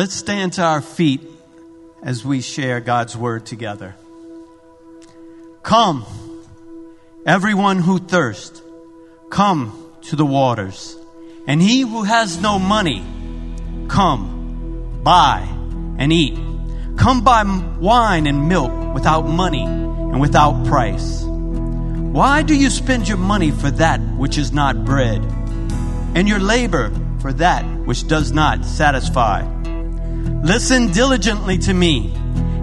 [0.00, 1.20] Let's stand to our feet
[2.02, 3.94] as we share God's word together.
[5.62, 6.06] Come,
[7.26, 8.62] everyone who thirsts,
[9.28, 10.96] come to the waters.
[11.46, 13.04] And he who has no money,
[13.88, 15.46] come, buy
[15.98, 16.38] and eat.
[16.96, 17.44] Come buy
[17.78, 21.20] wine and milk without money and without price.
[21.24, 25.20] Why do you spend your money for that which is not bread,
[26.14, 26.90] and your labor
[27.20, 29.59] for that which does not satisfy?
[30.42, 32.14] Listen diligently to me,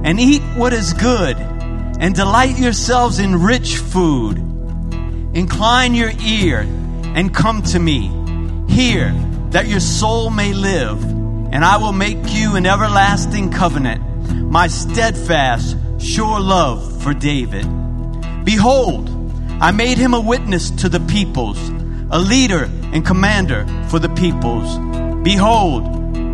[0.04, 4.38] and eat what is good, and delight yourselves in rich food.
[5.36, 8.12] Incline your ear and come to me.
[8.68, 9.12] Hear
[9.52, 14.02] that your soul may live, and I will make you an everlasting covenant,
[14.32, 17.66] my steadfast, sure love for David.
[18.44, 19.10] Behold,
[19.62, 21.60] I made him a witness to the peoples,
[22.12, 22.64] a leader
[22.94, 24.78] and commander for the peoples.
[25.24, 25.97] Behold,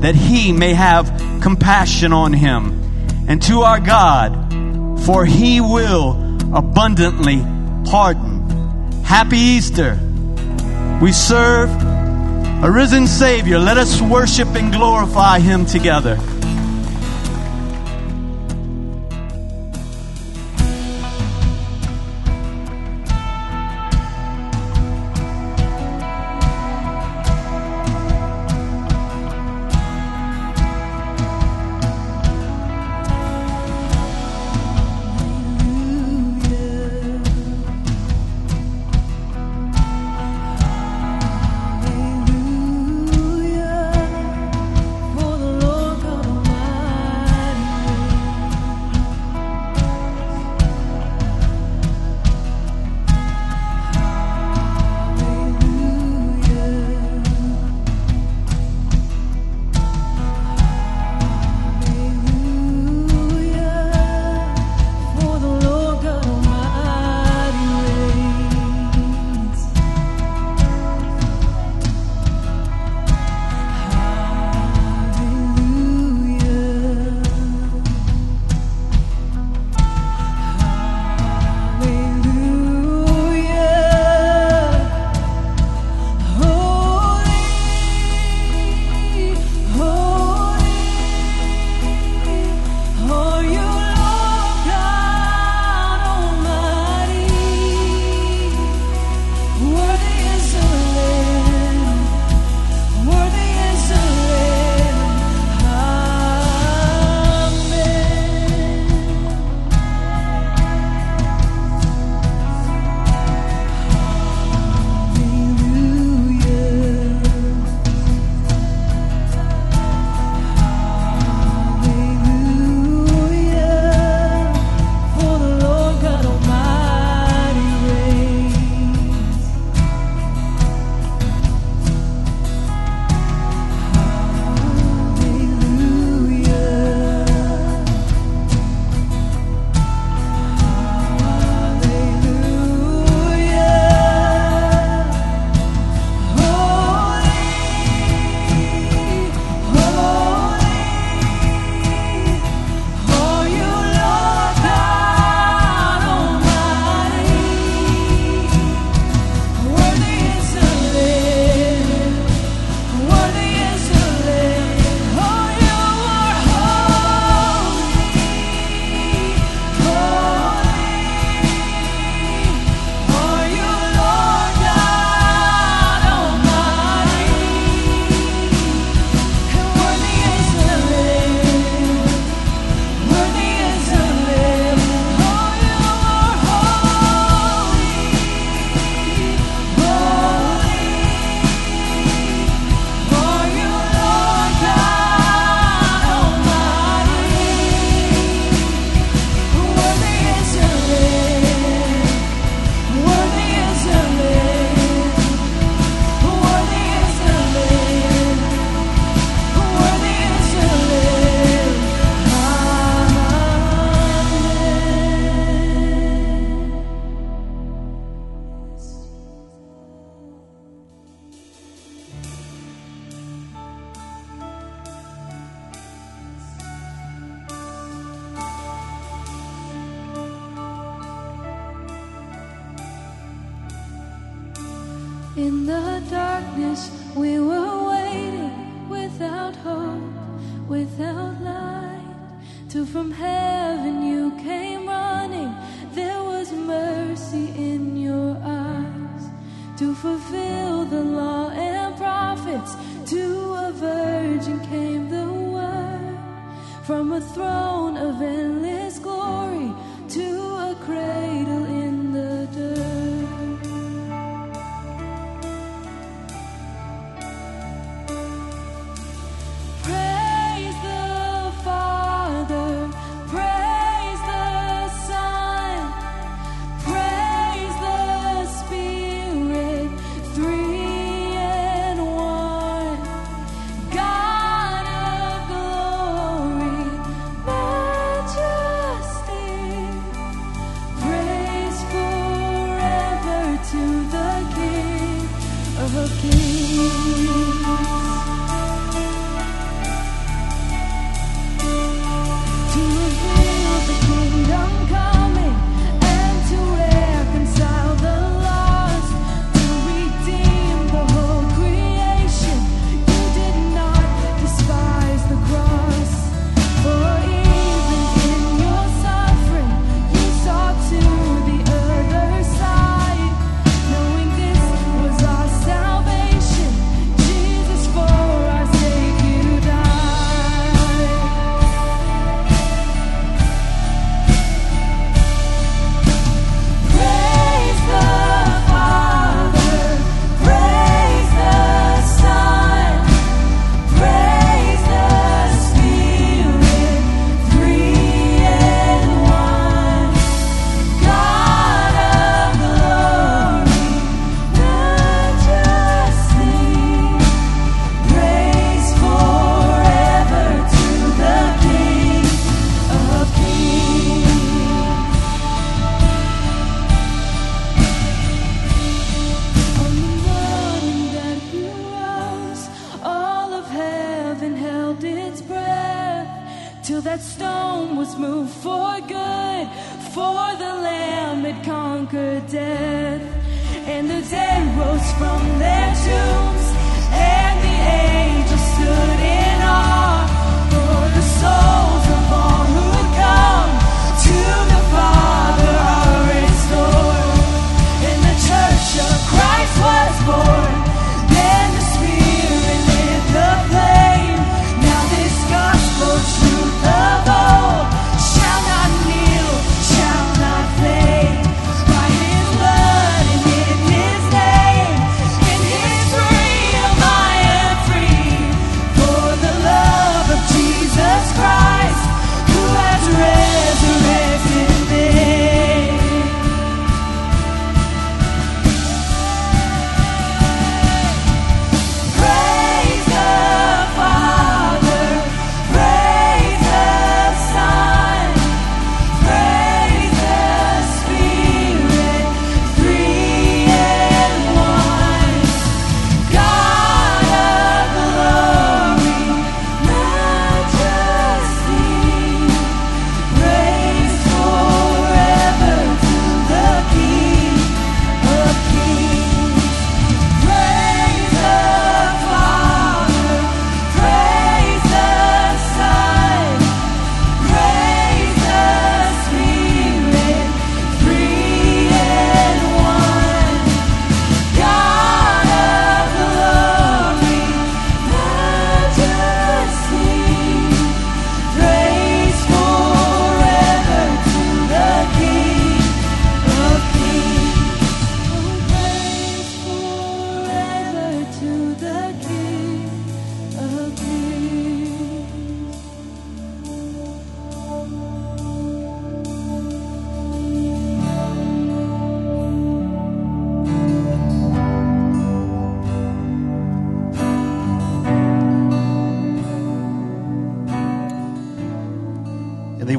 [0.00, 1.06] that he may have
[1.42, 2.82] compassion on him,
[3.28, 6.12] and to our God, for he will
[6.54, 7.38] abundantly
[7.84, 8.36] pardon.
[9.02, 9.98] Happy Easter.
[11.00, 11.70] We serve
[12.62, 13.58] a risen Savior.
[13.58, 16.18] Let us worship and glorify him together.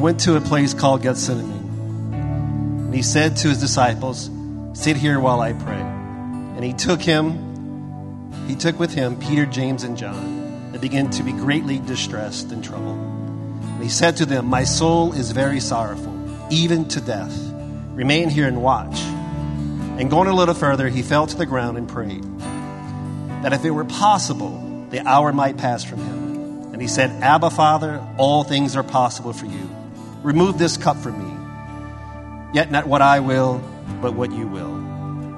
[0.07, 1.51] went to a place called Gethsemane.
[2.13, 4.29] And he said to his disciples,
[4.71, 5.81] Sit here while I pray.
[5.81, 11.23] And he took him, he took with him Peter, James, and John, and began to
[11.23, 12.97] be greatly distressed and troubled.
[12.97, 16.17] And he said to them, My soul is very sorrowful,
[16.49, 17.37] even to death.
[17.91, 18.97] Remain here and watch.
[19.99, 22.23] And going a little further, he fell to the ground and prayed
[23.43, 26.71] that if it were possible, the hour might pass from him.
[26.71, 29.76] And he said, Abba, Father, all things are possible for you.
[30.27, 32.51] Remove this cup from me.
[32.53, 33.63] Yet not what I will,
[34.01, 34.75] but what you will.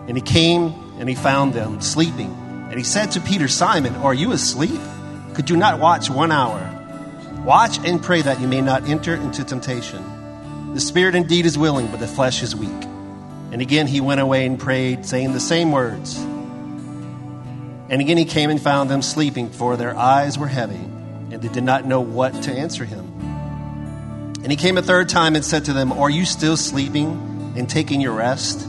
[0.08, 2.32] And he came and he found them sleeping.
[2.72, 4.82] And he said to Peter, Simon, are you asleep?
[5.36, 6.60] Could you not watch one hour?
[7.46, 10.74] Watch and pray that you may not enter into temptation.
[10.74, 12.72] The spirit indeed is willing, but the flesh is weak.
[13.52, 16.18] And again he went away and prayed, saying the same words.
[16.18, 20.84] And again he came and found them sleeping, for their eyes were heavy,
[21.30, 23.19] and they did not know what to answer him.
[24.42, 27.70] And he came a third time and said to them, Are you still sleeping and
[27.70, 28.68] taking your rest?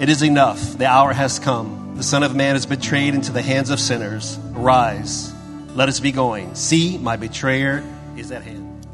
[0.00, 0.78] It is enough.
[0.78, 1.94] The hour has come.
[1.96, 4.38] The Son of Man is betrayed into the hands of sinners.
[4.54, 5.32] Arise,
[5.74, 6.54] let us be going.
[6.54, 7.84] See, my betrayer
[8.16, 8.86] is at hand.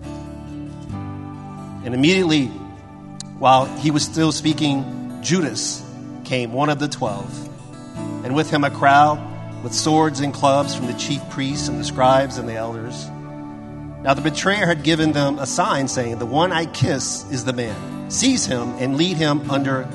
[1.85, 2.47] And immediately,
[3.39, 5.85] while he was still speaking, Judas
[6.25, 7.31] came, one of the twelve,
[8.25, 9.19] and with him a crowd
[9.63, 13.07] with swords and clubs from the chief priests and the scribes and the elders.
[14.05, 17.55] Now the betrayer had given them a sign saying, The one I kiss is the
[17.55, 18.11] man.
[18.11, 19.89] Seize him and lead him under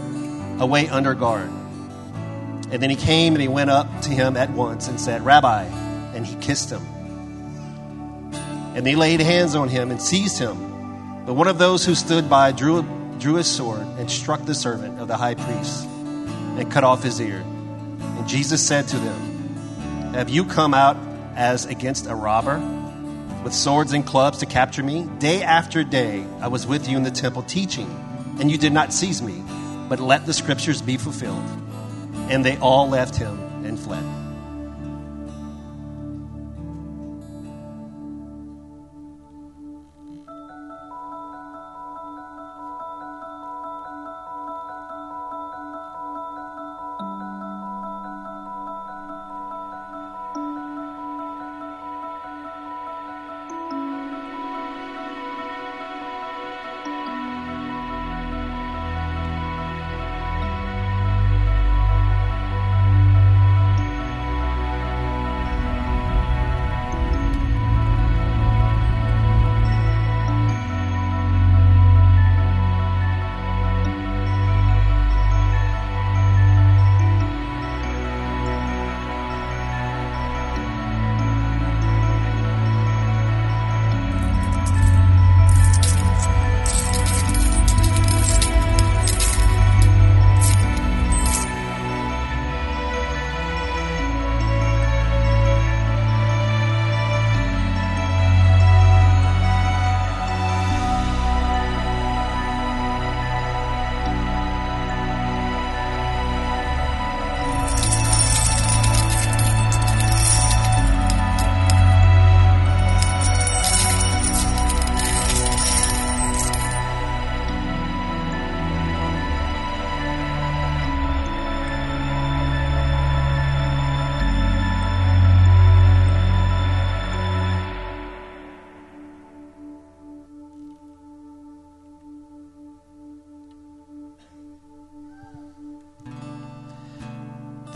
[0.60, 1.52] away under guard.
[2.72, 5.64] And then he came and he went up to him at once and said, Rabbi,
[6.16, 6.82] and he kissed him.
[8.76, 10.58] And they laid hands on him and seized him.
[11.28, 12.82] But one of those who stood by drew,
[13.20, 17.22] drew his sword and struck the servant of the high priest and cut off his
[17.22, 17.42] ear.
[17.42, 20.98] And Jesus said to them, Have you come out
[21.36, 22.58] as against a robber
[23.44, 25.08] with swords and clubs to capture me?
[25.20, 27.90] Day after day I was with you in the temple teaching,
[28.40, 29.44] and you did not seize me
[29.90, 31.44] but let the scriptures be fulfilled.
[32.30, 34.06] And they all left him and fled.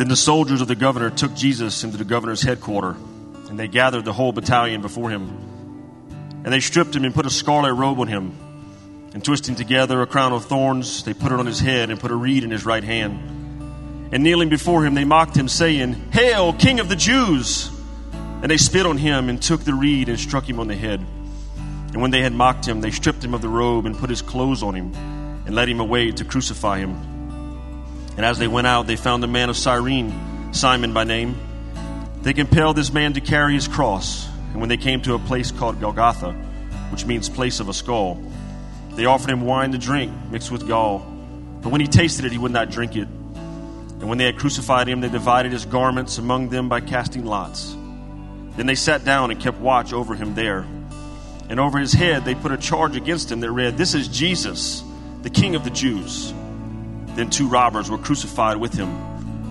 [0.03, 2.97] Then the soldiers of the governor took Jesus into the governor's headquarters,
[3.47, 5.29] and they gathered the whole battalion before him.
[6.43, 8.37] And they stripped him and put a scarlet robe on him.
[9.13, 12.11] And twisting together a crown of thorns, they put it on his head and put
[12.11, 14.09] a reed in his right hand.
[14.11, 17.71] And kneeling before him, they mocked him, saying, Hail, King of the Jews!
[18.11, 20.99] And they spit on him and took the reed and struck him on the head.
[21.93, 24.21] And when they had mocked him, they stripped him of the robe and put his
[24.21, 24.93] clothes on him
[25.45, 27.12] and led him away to crucify him.
[28.15, 31.35] And as they went out, they found a man of Cyrene, Simon by name.
[32.21, 34.27] They compelled this man to carry his cross.
[34.51, 36.31] And when they came to a place called Golgotha,
[36.91, 38.21] which means place of a skull,
[38.95, 40.99] they offered him wine to drink mixed with gall.
[41.61, 43.07] But when he tasted it, he would not drink it.
[43.07, 47.75] And when they had crucified him, they divided his garments among them by casting lots.
[48.55, 50.67] Then they sat down and kept watch over him there.
[51.49, 54.83] And over his head they put a charge against him that read, This is Jesus,
[55.23, 56.33] the King of the Jews.
[57.15, 58.89] Then two robbers were crucified with him,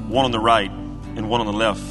[0.08, 1.82] one on the right and one on the left.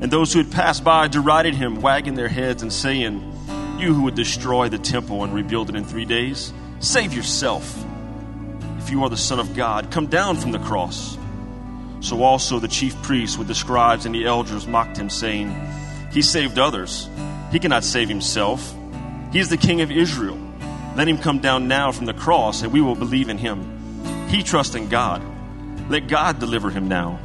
[0.00, 3.20] And those who had passed by derided him, wagging their heads and saying,
[3.78, 7.84] You who would destroy the temple and rebuild it in three days, save yourself.
[8.78, 11.16] If you are the Son of God, come down from the cross.
[12.00, 15.54] So also the chief priests with the scribes and the elders mocked him, saying,
[16.12, 17.08] He saved others.
[17.50, 18.74] He cannot save himself.
[19.32, 20.38] He is the King of Israel.
[20.96, 23.73] Let him come down now from the cross, and we will believe in him.
[24.28, 25.22] He trusts in God.
[25.88, 27.20] Let God deliver him now.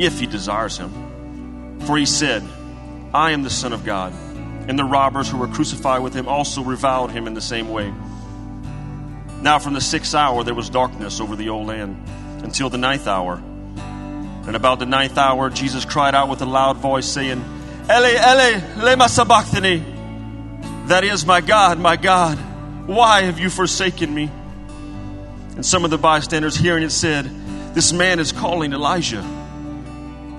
[0.00, 1.80] if he desires him.
[1.80, 2.42] For he said,
[3.12, 4.12] I am the Son of God.
[4.68, 7.92] And the robbers who were crucified with him also reviled him in the same way.
[9.42, 12.02] Now from the sixth hour there was darkness over the old land
[12.42, 13.34] until the ninth hour.
[13.34, 17.44] And about the ninth hour Jesus cried out with a loud voice, saying,
[17.84, 19.84] Eli, Eli, lema sabachthani.
[20.88, 22.38] That is, my God, my God,
[22.96, 24.30] why have you forsaken me?
[25.54, 27.24] And some of the bystanders hearing it said,
[27.74, 29.20] This man is calling Elijah.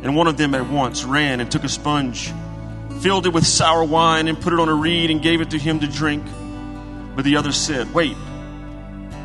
[0.04, 2.34] And one of them at once ran and took a sponge,
[3.02, 5.58] filled it with sour wine, and put it on a reed and gave it to
[5.58, 6.26] him to drink.
[7.16, 8.18] But the other said, Wait,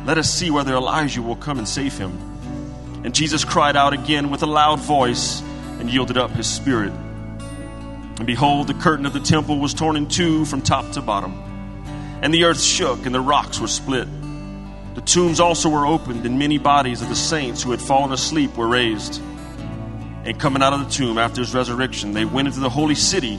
[0.05, 2.17] let us see whether Elijah will come and save him.
[3.03, 5.41] And Jesus cried out again with a loud voice
[5.79, 6.91] and yielded up his spirit.
[6.91, 11.46] And behold, the curtain of the temple was torn in two from top to bottom.
[12.21, 14.07] And the earth shook, and the rocks were split.
[14.95, 18.57] The tombs also were opened, and many bodies of the saints who had fallen asleep
[18.57, 19.21] were raised.
[20.25, 23.35] And coming out of the tomb after his resurrection, they went into the holy city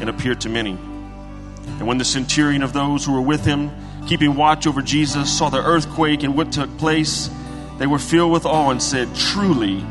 [0.00, 0.72] and appeared to many.
[0.72, 3.70] And when the centurion of those who were with him,
[4.06, 7.30] keeping watch over Jesus, saw the earthquake and what took place,
[7.78, 9.84] they were filled with awe and said, Truly,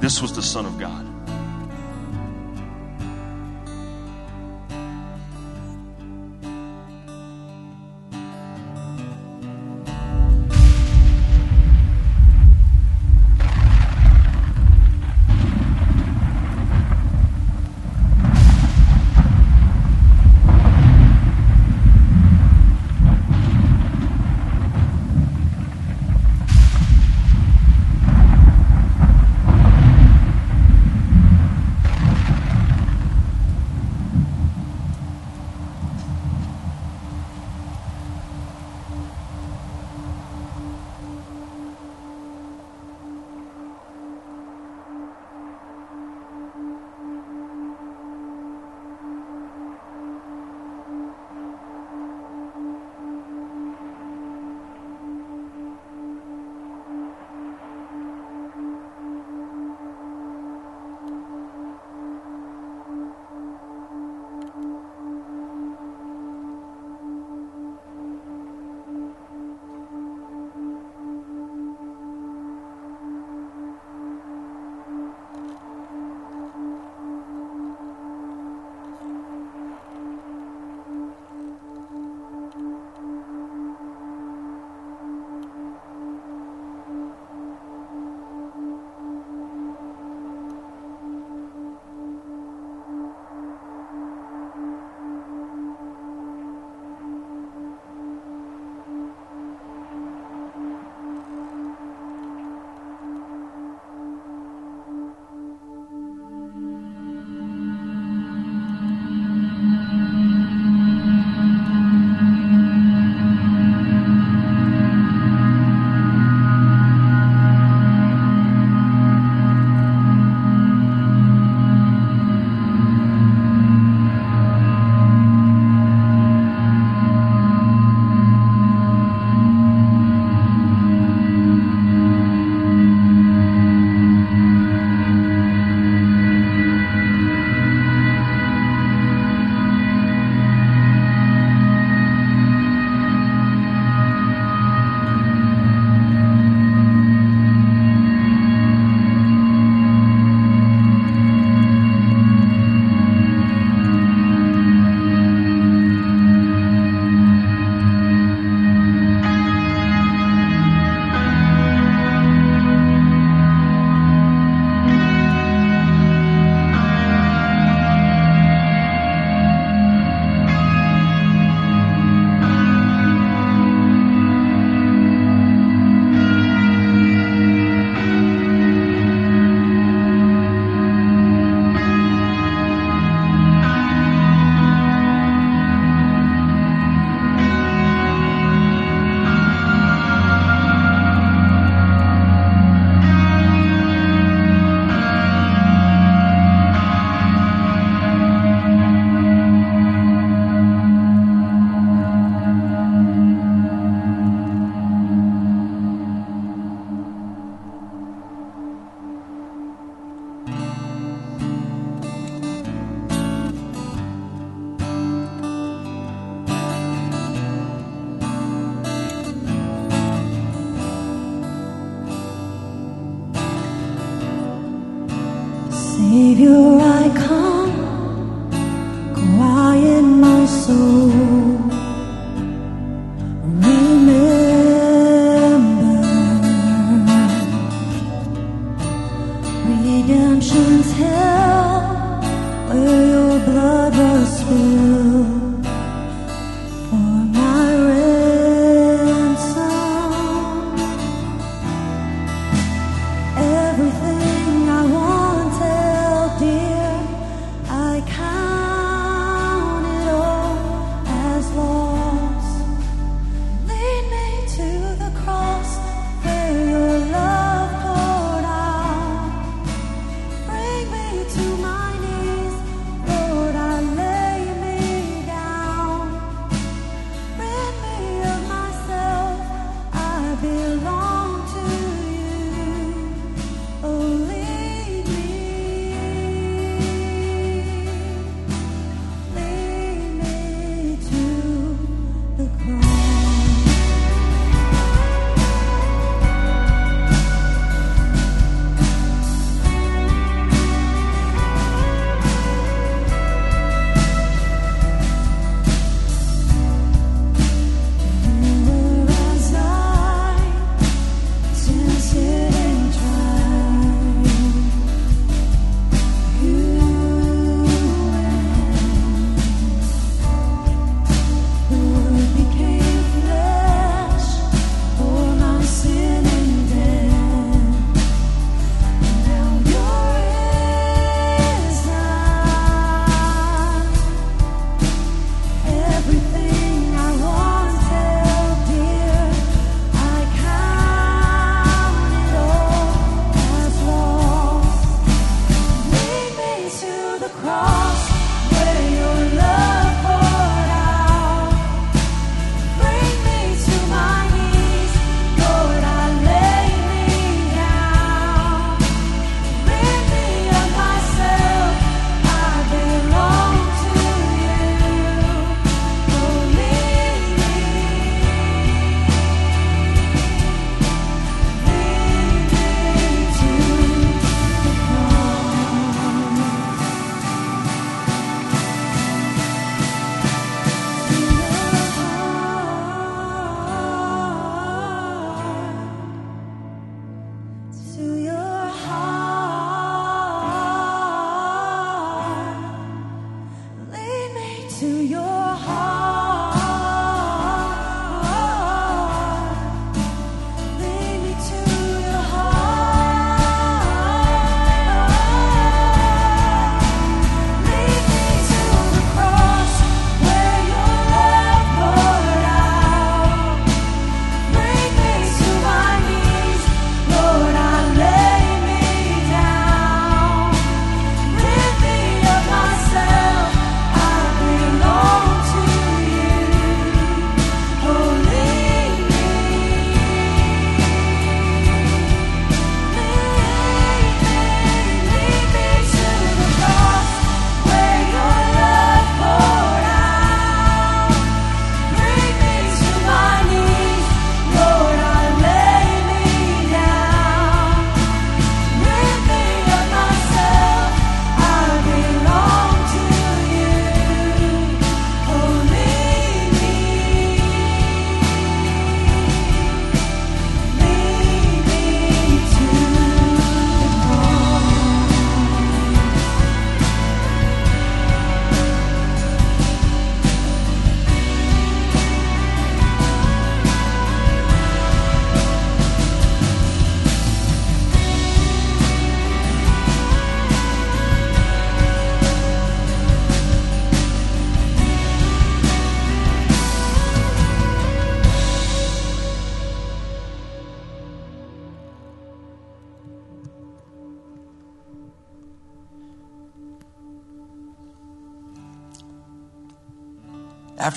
[0.00, 1.07] this was the Son of God.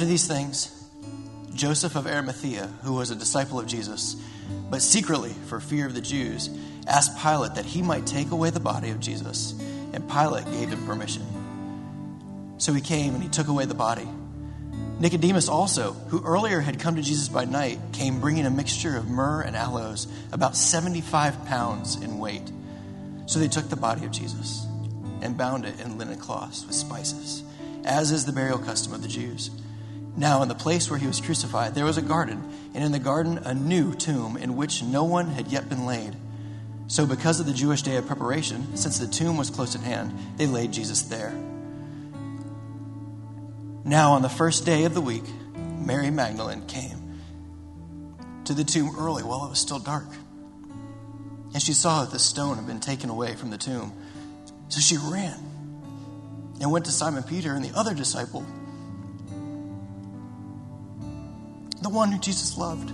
[0.01, 0.89] After these things,
[1.53, 4.15] Joseph of Arimathea, who was a disciple of Jesus,
[4.71, 6.49] but secretly for fear of the Jews,
[6.87, 9.53] asked Pilate that he might take away the body of Jesus,
[9.93, 11.21] and Pilate gave him permission.
[12.57, 14.07] So he came and he took away the body.
[14.99, 19.07] Nicodemus also, who earlier had come to Jesus by night, came bringing a mixture of
[19.07, 22.51] myrrh and aloes, about 75 pounds in weight.
[23.27, 24.65] So they took the body of Jesus
[25.21, 27.43] and bound it in linen cloths with spices,
[27.83, 29.51] as is the burial custom of the Jews.
[30.15, 32.43] Now, in the place where he was crucified, there was a garden,
[32.73, 36.15] and in the garden a new tomb in which no one had yet been laid.
[36.87, 40.13] So, because of the Jewish day of preparation, since the tomb was close at hand,
[40.35, 41.33] they laid Jesus there.
[43.85, 45.23] Now, on the first day of the week,
[45.55, 47.19] Mary Magdalene came
[48.45, 50.07] to the tomb early while it was still dark.
[51.53, 53.93] And she saw that the stone had been taken away from the tomb.
[54.69, 55.39] So she ran
[56.61, 58.45] and went to Simon Peter and the other disciple,
[61.81, 62.91] the one who Jesus loved.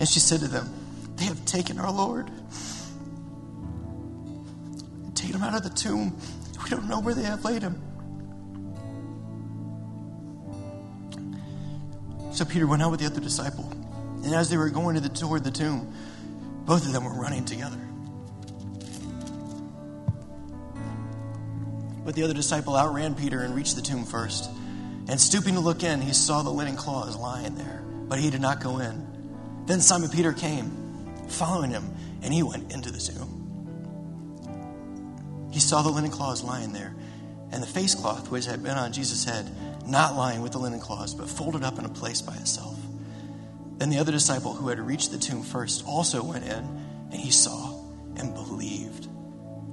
[0.00, 0.68] And she said to them,
[1.16, 2.28] They have taken our Lord
[5.04, 6.16] and taken him out of the tomb.
[6.64, 7.80] We don't know where they have laid him.
[12.32, 13.70] So Peter went out with the other disciple.
[14.24, 15.92] And as they were going to the, toward the tomb,
[16.64, 17.78] both of them were running together.
[22.04, 24.50] But the other disciple outran Peter and reached the tomb first.
[25.08, 28.40] And stooping to look in, he saw the linen cloths lying there, but he did
[28.40, 29.06] not go in.
[29.66, 30.70] Then Simon Peter came,
[31.28, 33.38] following him, and he went into the tomb.
[35.52, 36.94] He saw the linen cloths lying there,
[37.50, 39.50] and the face cloth which had been on Jesus' head,
[39.86, 42.78] not lying with the linen cloths, but folded up in a place by itself.
[43.78, 46.64] Then the other disciple who had reached the tomb first also went in,
[47.10, 47.76] and he saw
[48.16, 49.08] and believed.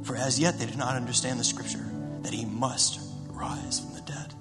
[0.03, 1.85] For as yet they did not understand the scripture
[2.23, 4.33] that he must rise from the dead.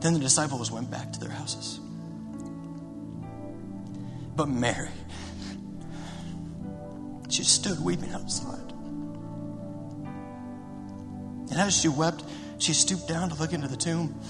[0.00, 1.80] Then the disciples went back to their houses.
[4.36, 4.90] But Mary,
[7.28, 8.72] she stood weeping outside.
[11.50, 12.24] And as she wept,
[12.58, 14.20] she stooped down to look into the tomb.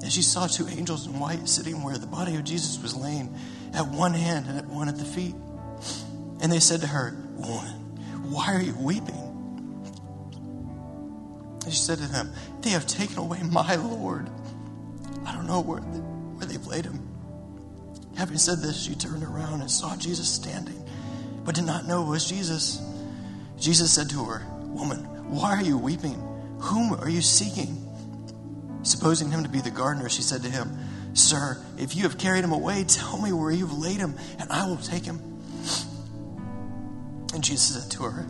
[0.00, 3.34] And she saw two angels in white sitting where the body of Jesus was laying,
[3.72, 5.34] at one hand and at one at the feet.
[6.40, 9.23] And they said to her, Woman, why are you weeping?
[11.64, 14.28] And she said to them, They have taken away my Lord.
[15.24, 17.00] I don't know where, they, where they've laid him.
[18.16, 20.82] Having said this, she turned around and saw Jesus standing,
[21.44, 22.80] but did not know it was Jesus.
[23.58, 25.00] Jesus said to her, Woman,
[25.30, 26.14] why are you weeping?
[26.60, 27.80] Whom are you seeking?
[28.82, 30.76] Supposing him to be the gardener, she said to him,
[31.14, 34.66] Sir, if you have carried him away, tell me where you've laid him, and I
[34.66, 35.18] will take him.
[37.32, 38.26] And Jesus said to her,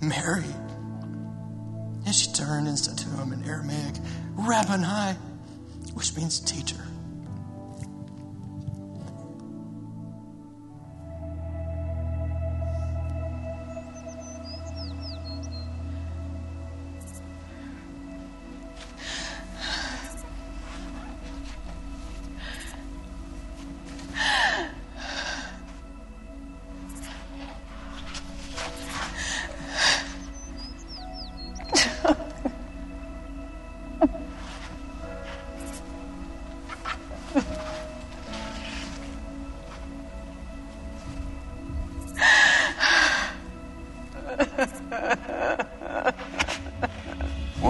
[0.00, 0.44] Mary.
[2.06, 3.96] And she turned and said to him in Aramaic,
[4.36, 5.18] Rabboni,
[5.94, 6.86] which means teacher.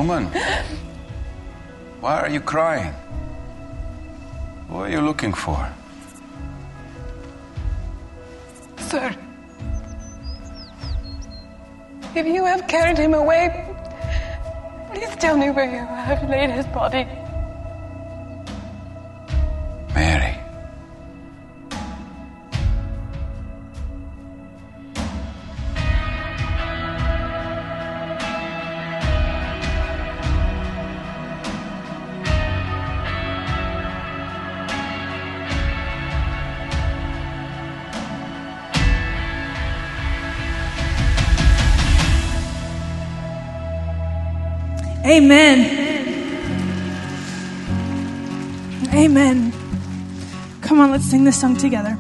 [0.07, 0.27] Woman,
[1.99, 2.95] why are you crying?
[4.69, 5.59] Who are you looking for?
[8.79, 9.17] Sir,
[12.15, 13.67] if you have carried him away,
[14.93, 17.09] please tell me where you have laid his body.
[45.17, 45.59] Amen.
[48.93, 49.53] Amen.
[50.61, 51.97] Come on, let's sing this song together.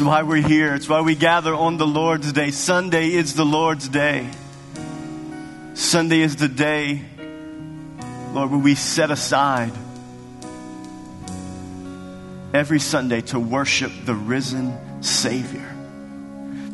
[0.00, 0.74] It's why we're here.
[0.74, 2.52] It's why we gather on the Lord's day.
[2.52, 4.30] Sunday is the Lord's day.
[5.74, 7.02] Sunday is the day,
[8.32, 9.72] Lord, where we set aside
[12.54, 15.70] every Sunday to worship the risen Savior.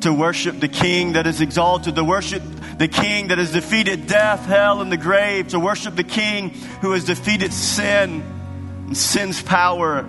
[0.02, 2.44] To worship the King that is exalted, to worship
[2.78, 6.50] the King that has defeated death, hell, and the grave, to worship the King
[6.80, 8.22] who has defeated sin
[8.86, 10.08] and sin's power.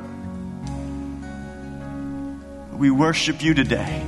[2.77, 4.05] We worship you today.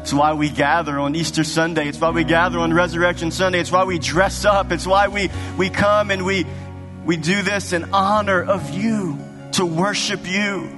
[0.00, 1.88] It's why we gather on Easter Sunday.
[1.88, 3.60] It's why we gather on Resurrection Sunday.
[3.60, 4.72] It's why we dress up.
[4.72, 6.46] It's why we, we come and we,
[7.04, 9.18] we do this in honor of you,
[9.52, 10.70] to worship you.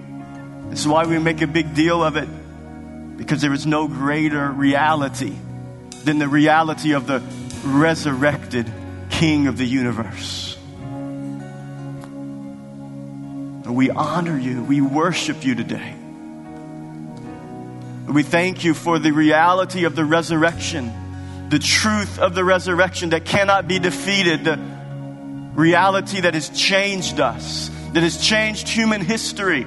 [0.73, 2.29] Is why we make a big deal of it,
[3.17, 5.35] because there is no greater reality
[6.05, 7.23] than the reality of the
[7.65, 8.71] resurrected
[9.09, 10.59] King of the universe.
[13.67, 15.95] We honor you, we worship you today.
[18.09, 23.27] We thank you for the reality of the resurrection, the truth of the resurrection that
[23.27, 24.59] cannot be defeated, the
[25.55, 29.67] reality that has changed us, that has changed human history.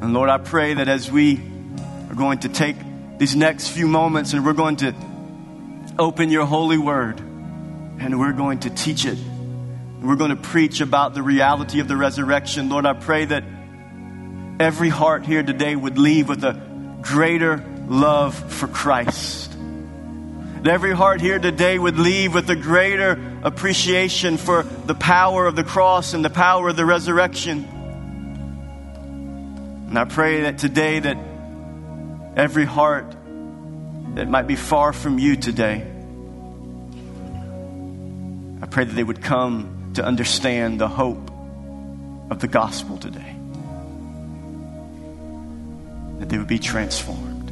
[0.00, 1.40] And Lord, I pray that as we
[2.08, 2.76] are going to take
[3.18, 4.94] these next few moments and we're going to
[5.98, 9.18] open your holy word and we're going to teach it,
[10.02, 12.68] we're going to preach about the reality of the resurrection.
[12.68, 13.44] Lord, I pray that
[14.58, 16.60] every heart here today would leave with a
[17.02, 19.52] greater love for Christ.
[19.52, 25.54] That every heart here today would leave with a greater appreciation for the power of
[25.54, 27.64] the cross and the power of the resurrection.
[29.88, 31.16] And I pray that today that
[32.34, 33.14] every heart
[34.14, 35.86] that might be far from you today,
[38.62, 41.30] I pray that they would come to understand the hope
[42.30, 43.36] of the gospel today.
[46.18, 47.50] That they would be transformed.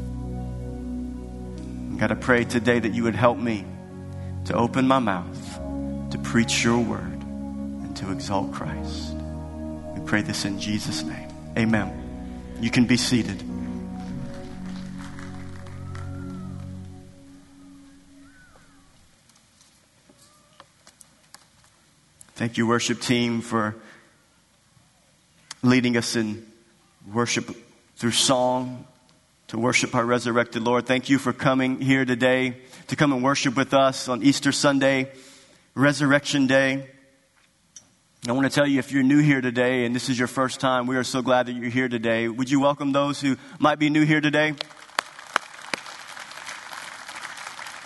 [1.90, 3.64] And God, I pray today that you would help me
[4.46, 5.60] to open my mouth
[6.10, 9.14] to preach your word and to exalt Christ.
[9.94, 11.28] We pray this in Jesus' name.
[11.56, 12.56] Amen.
[12.60, 13.42] You can be seated.
[22.40, 23.76] Thank you, worship team, for
[25.62, 26.46] leading us in
[27.12, 27.54] worship
[27.96, 28.86] through song
[29.48, 30.86] to worship our resurrected Lord.
[30.86, 35.12] Thank you for coming here today to come and worship with us on Easter Sunday,
[35.74, 36.88] Resurrection Day.
[38.26, 40.60] I want to tell you if you're new here today and this is your first
[40.60, 42.26] time, we are so glad that you're here today.
[42.26, 44.54] Would you welcome those who might be new here today?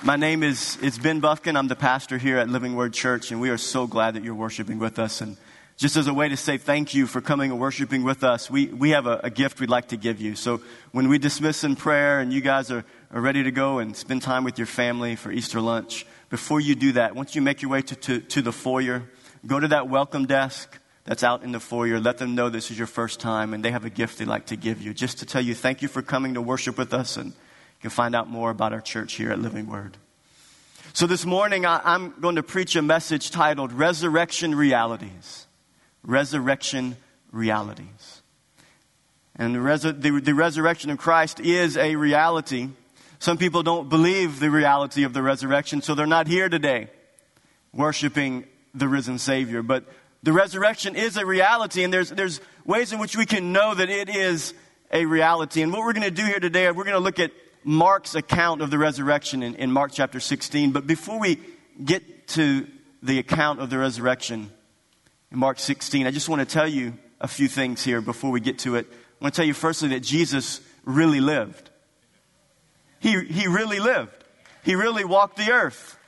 [0.05, 1.57] My name is, is Ben Buffkin.
[1.57, 4.35] I'm the pastor here at Living Word Church, and we are so glad that you're
[4.35, 5.23] worshiping with us.
[5.23, 5.39] And
[5.79, 8.67] just as a way to say thank you for coming and worshiping with us, we,
[8.67, 10.37] we have a, a gift we'd like to give you.
[10.37, 10.61] So
[10.93, 12.85] when we dismiss in prayer and you guys are,
[13.15, 16.75] are ready to go and spend time with your family for Easter lunch, before you
[16.75, 19.05] do that, once you make your way to, to, to the foyer,
[19.47, 21.99] go to that welcome desk that's out in the foyer.
[21.99, 24.45] Let them know this is your first time, and they have a gift they'd like
[24.47, 27.17] to give you, just to tell you thank you for coming to worship with us
[27.17, 27.33] and
[27.85, 29.99] can find out more about our church here at Living Word.
[30.95, 35.47] So this morning, I, am going to preach a message titled Resurrection Realities.
[36.03, 36.97] Resurrection
[37.31, 38.23] Realities.
[39.37, 39.93] And the, res- the,
[40.25, 42.71] the resurrection of Christ is a reality.
[43.19, 46.89] Some people don't believe the reality of the resurrection, so they're not here today
[47.75, 49.63] worshiping the risen Savior.
[49.63, 49.85] But
[50.23, 53.91] the resurrection is a reality, and there's, there's ways in which we can know that
[53.91, 54.55] it is
[54.91, 55.61] a reality.
[55.61, 57.31] And what we're going to do here today, we're going to look at
[57.65, 60.73] Mark's account of the resurrection in, in Mark chapter 16.
[60.73, 61.41] But before we
[61.83, 62.67] get to
[63.03, 64.51] the account of the resurrection
[65.33, 68.41] in Mark 16, I just want to tell you a few things here before we
[68.41, 68.87] get to it.
[68.91, 71.71] I want to tell you firstly that Jesus really lived.
[73.01, 74.13] He, he really lived.
[74.63, 75.99] He really walked the earth.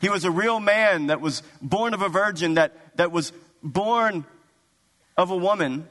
[0.00, 4.24] He was a real man that was born of a virgin, that, that was born
[5.16, 5.88] of a woman,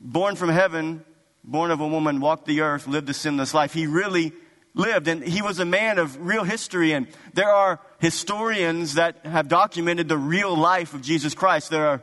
[0.00, 1.04] born from heaven,
[1.48, 3.72] born of a woman, walked the earth, lived a sinless life.
[3.72, 4.32] He really
[4.74, 5.08] lived.
[5.08, 6.92] And he was a man of real history.
[6.92, 11.70] And there are historians that have documented the real life of Jesus Christ.
[11.70, 12.02] There are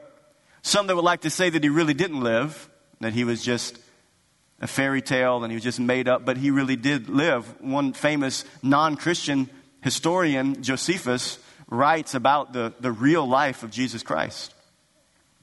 [0.63, 2.69] some that would like to say that he really didn't live,
[3.01, 3.77] that he was just
[4.59, 7.61] a fairy tale and he was just made up, but he really did live.
[7.61, 9.49] One famous non Christian
[9.81, 11.37] historian, Josephus,
[11.69, 14.55] writes about the, the real life of Jesus Christ.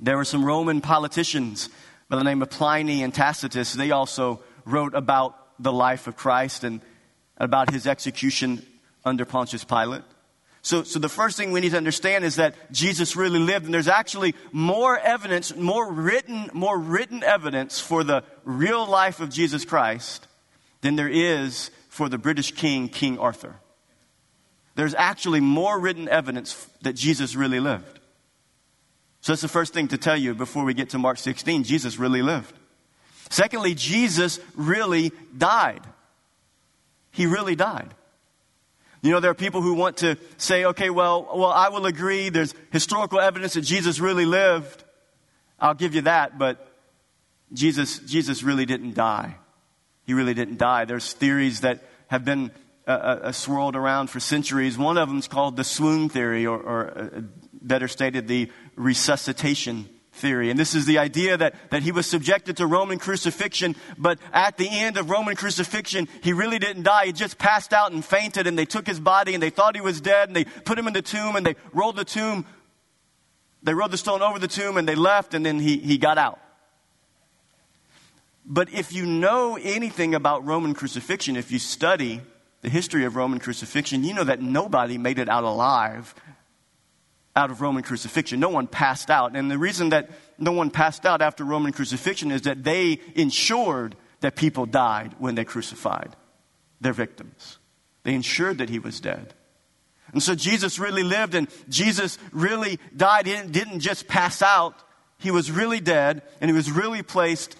[0.00, 1.68] There were some Roman politicians
[2.12, 6.62] by the name of Pliny and Tacitus, they also wrote about the life of Christ
[6.62, 6.82] and
[7.38, 8.62] about his execution
[9.02, 10.02] under Pontius Pilate.
[10.60, 13.72] So, so the first thing we need to understand is that Jesus really lived, and
[13.72, 19.64] there's actually more evidence, more written, more written evidence for the real life of Jesus
[19.64, 20.28] Christ
[20.82, 23.54] than there is for the British king, King Arthur.
[24.74, 28.00] There's actually more written evidence that Jesus really lived.
[29.22, 31.62] So that's the first thing to tell you before we get to Mark 16.
[31.62, 32.54] Jesus really lived.
[33.30, 35.80] Secondly, Jesus really died.
[37.12, 37.94] He really died.
[39.00, 42.28] You know, there are people who want to say, okay, well, well, I will agree.
[42.30, 44.82] There's historical evidence that Jesus really lived.
[45.58, 46.68] I'll give you that, but
[47.52, 49.36] Jesus, Jesus really didn't die.
[50.04, 50.84] He really didn't die.
[50.84, 52.50] There's theories that have been
[52.86, 54.76] uh, uh, swirled around for centuries.
[54.76, 57.20] One of them is called the swoon theory, or, or uh,
[57.52, 60.50] better stated, the resuscitation theory.
[60.50, 64.56] And this is the idea that, that he was subjected to Roman crucifixion, but at
[64.58, 67.06] the end of Roman crucifixion, he really didn't die.
[67.06, 69.80] He just passed out and fainted, and they took his body and they thought he
[69.80, 72.44] was dead, and they put him in the tomb, and they rolled the tomb.
[73.62, 76.18] They rolled the stone over the tomb, and they left, and then he, he got
[76.18, 76.38] out.
[78.44, 82.20] But if you know anything about Roman crucifixion, if you study
[82.60, 86.14] the history of Roman crucifixion, you know that nobody made it out alive
[87.34, 88.40] out of Roman crucifixion.
[88.40, 89.36] No one passed out.
[89.36, 93.96] And the reason that no one passed out after Roman crucifixion is that they ensured
[94.20, 96.14] that people died when they crucified
[96.80, 97.58] their victims.
[98.02, 99.34] They ensured that he was dead.
[100.12, 103.26] And so Jesus really lived and Jesus really died.
[103.26, 104.74] He didn't just pass out,
[105.18, 107.56] he was really dead and he was really placed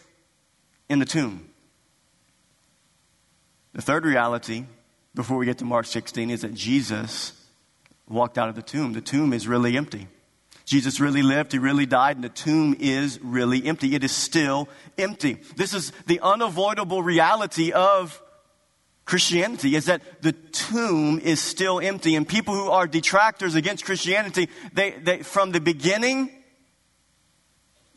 [0.89, 1.49] in the tomb.
[3.73, 4.67] The third reality,
[5.15, 7.33] before we get to Mark 16, is that Jesus
[8.13, 8.93] walked out of the tomb.
[8.93, 10.09] The tomb is really empty.
[10.65, 13.95] Jesus really lived, he really died, and the tomb is really empty.
[13.95, 15.39] It is still empty.
[15.57, 18.23] This is the unavoidable reality of
[19.05, 22.15] Christianity is that the tomb is still empty.
[22.15, 26.31] And people who are detractors against Christianity, they, they, from the beginning,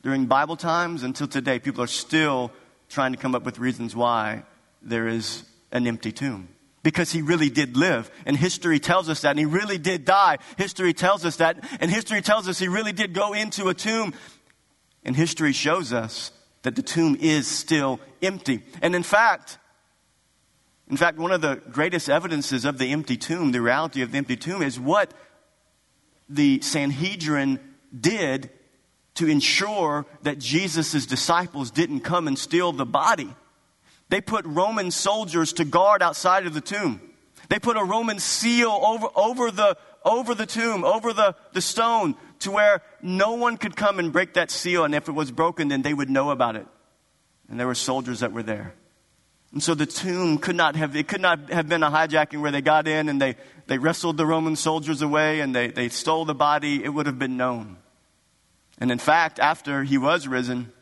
[0.02, 2.52] during Bible times until today, people are still
[2.90, 4.44] trying to come up with reasons why
[4.82, 6.55] there is an empty tomb
[6.86, 8.12] because he really did live.
[8.28, 9.32] And history tells us that.
[9.32, 10.38] And he really did die.
[10.56, 11.58] History tells us that.
[11.80, 14.14] And history tells us he really did go into a tomb.
[15.04, 16.32] And history shows us
[16.62, 18.62] that the tomb is still empty.
[18.84, 19.58] And in fact,
[20.88, 24.20] in fact, one of the greatest evidences of the empty tomb, the reality of the
[24.20, 25.12] empty tomb, is what
[26.30, 27.60] the Sanhedrin
[28.00, 28.52] did
[29.16, 33.34] to ensure that Jesus' disciples didn't come and steal the body.
[34.10, 37.02] They put Roman soldiers to guard outside of the tomb.
[37.50, 42.16] They put a Roman seal over, over, the, over the tomb, over the, the stone,
[42.40, 44.84] to where no one could come and break that seal.
[44.84, 46.68] And if it was broken, then they would know about it.
[47.50, 48.74] And there were soldiers that were there.
[49.52, 52.52] And so the tomb could not have, it could not have been a hijacking where
[52.52, 53.36] they got in and they,
[53.68, 56.84] they wrestled the Roman soldiers away and they, they stole the body.
[56.84, 57.78] It would have been known.
[58.80, 60.74] And in fact, after he was risen,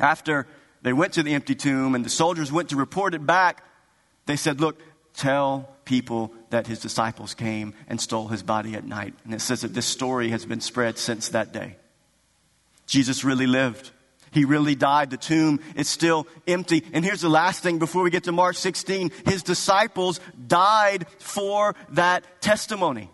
[0.00, 0.48] after
[0.82, 3.64] they went to the empty tomb and the soldiers went to report it back.
[4.26, 4.80] They said, Look,
[5.14, 9.14] tell people that his disciples came and stole his body at night.
[9.24, 11.76] And it says that this story has been spread since that day.
[12.86, 13.90] Jesus really lived.
[14.30, 15.10] He really died.
[15.10, 16.84] The tomb is still empty.
[16.92, 19.10] And here's the last thing before we get to Mark 16.
[19.24, 23.10] His disciples died for that testimony.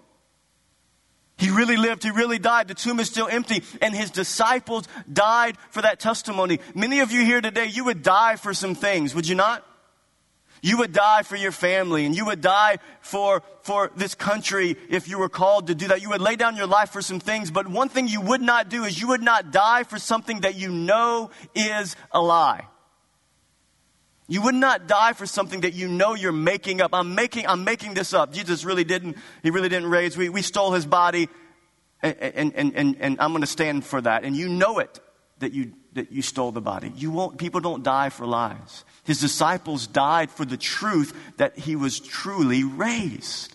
[1.37, 2.05] He really lived.
[2.05, 2.69] He really died.
[2.69, 3.63] The tomb is still empty.
[3.83, 6.61] And his disciples died for that testimony.
[6.75, 9.65] Many of you here today, you would die for some things, would you not?
[10.63, 15.09] You would die for your family and you would die for, for this country if
[15.09, 16.01] you were called to do that.
[16.01, 18.71] You would lay down your life for some things, but one thing you would not
[18.71, 22.65] do is you would not die for something that you know is a lie.
[24.27, 26.95] You would not die for something that you know you're making up.
[26.95, 28.33] I'm making, I'm making this up.
[28.33, 30.17] Jesus really didn't, he really didn't raise.
[30.17, 31.29] We, we stole his body
[32.03, 34.25] and, and, and, and I'm going to stand for that.
[34.25, 35.01] And you know it
[35.41, 36.93] that you, that you stole the body.
[36.97, 38.85] You won't, people don't die for lies.
[39.05, 43.55] His disciples died for the truth that he was truly raised.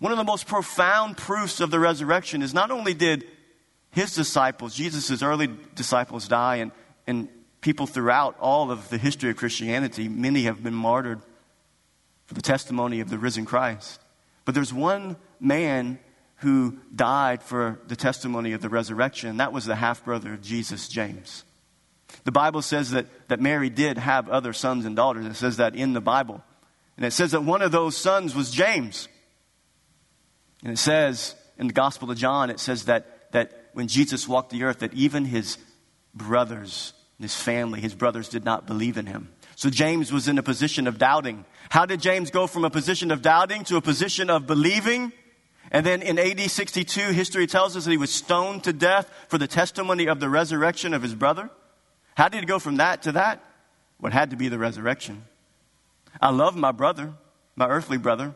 [0.00, 3.24] One of the most profound proofs of the resurrection is not only did
[3.90, 6.72] his disciples, Jesus' early disciples, die, and,
[7.06, 7.28] and
[7.62, 11.22] people throughout all of the history of Christianity, many have been martyred
[12.26, 14.00] for the testimony of the risen Christ.
[14.44, 15.98] But there's one man
[16.36, 20.88] who died for the testimony of the resurrection, that was the half brother of Jesus,
[20.88, 21.44] James.
[22.24, 25.24] The Bible says that, that Mary did have other sons and daughters.
[25.24, 26.42] It says that in the Bible.
[26.96, 29.08] And it says that one of those sons was James.
[30.62, 34.50] And it says in the Gospel of John, it says that, that when Jesus walked
[34.50, 35.58] the earth, that even his
[36.12, 39.28] brothers his family, his brothers did not believe in him.
[39.56, 41.44] So James was in a position of doubting.
[41.70, 45.12] How did James go from a position of doubting to a position of believing?
[45.70, 49.38] And then in AD 62, history tells us that he was stoned to death for
[49.38, 51.48] the testimony of the resurrection of his brother.
[52.14, 53.42] How did he go from that to that?
[53.98, 55.24] What had to be the resurrection.
[56.20, 57.14] I love my brother,
[57.56, 58.34] my earthly brother,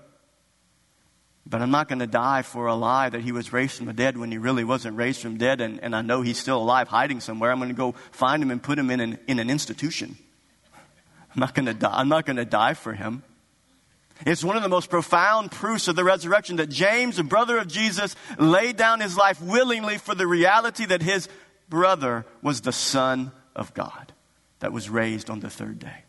[1.48, 3.92] but I'm not going to die for a lie that he was raised from the
[3.92, 6.88] dead when he really wasn't raised from dead, and, and I know he's still alive
[6.88, 7.52] hiding somewhere.
[7.52, 10.16] I'm going to go find him and put him in an, in an institution.
[10.74, 11.92] I'm not going to die.
[11.92, 13.22] I'm not going to die for him.
[14.24, 17.68] It's one of the most profound proofs of the resurrection that James, the brother of
[17.68, 21.28] Jesus, laid down his life willingly for the reality that his
[21.68, 24.12] brother was the Son of God
[24.60, 26.05] that was raised on the third day.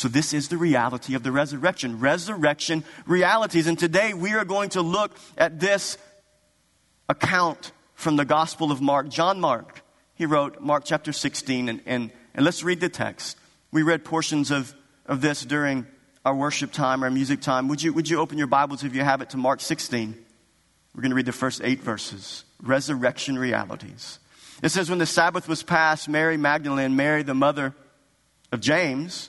[0.00, 2.00] So, this is the reality of the resurrection.
[2.00, 3.66] Resurrection realities.
[3.66, 5.98] And today we are going to look at this
[7.06, 9.10] account from the Gospel of Mark.
[9.10, 9.82] John Mark,
[10.14, 13.36] he wrote Mark chapter 16, and, and, and let's read the text.
[13.72, 14.74] We read portions of,
[15.04, 15.86] of this during
[16.24, 17.68] our worship time, our music time.
[17.68, 20.14] Would you, would you open your Bibles if you have it to Mark 16?
[20.94, 22.44] We're going to read the first eight verses.
[22.62, 24.18] Resurrection realities.
[24.62, 27.74] It says, When the Sabbath was passed, Mary Magdalene, Mary the mother
[28.50, 29.28] of James,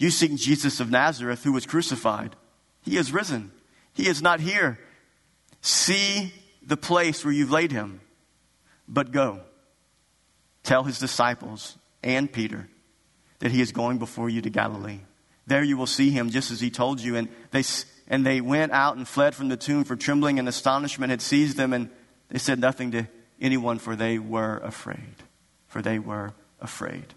[0.00, 2.34] You seek Jesus of Nazareth, who was crucified.
[2.80, 3.52] He is risen.
[3.92, 4.80] He is not here.
[5.60, 6.32] See
[6.62, 8.00] the place where you've laid him.
[8.88, 9.40] But go,
[10.62, 12.66] tell his disciples and Peter
[13.40, 15.00] that he is going before you to Galilee.
[15.46, 17.16] There you will see him just as he told you.
[17.16, 17.62] And they,
[18.08, 21.58] and they went out and fled from the tomb, for trembling and astonishment had seized
[21.58, 21.90] them, and
[22.30, 23.06] they said nothing to
[23.38, 25.16] anyone, for they were afraid.
[25.68, 27.12] For they were afraid.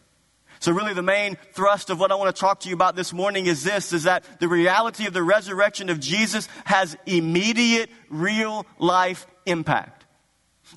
[0.64, 3.12] So really the main thrust of what I want to talk to you about this
[3.12, 8.66] morning is this, is that the reality of the resurrection of Jesus has immediate real
[8.80, 10.06] life impact.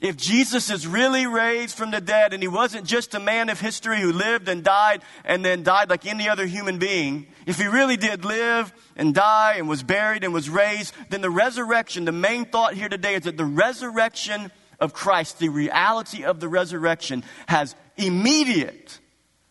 [0.01, 3.61] If Jesus is really raised from the dead and he wasn't just a man of
[3.61, 7.69] history who lived and died and then died like any other human being, if he
[7.69, 12.11] really did live and die and was buried and was raised, then the resurrection, the
[12.11, 17.23] main thought here today is that the resurrection of Christ, the reality of the resurrection,
[17.47, 18.99] has immediate,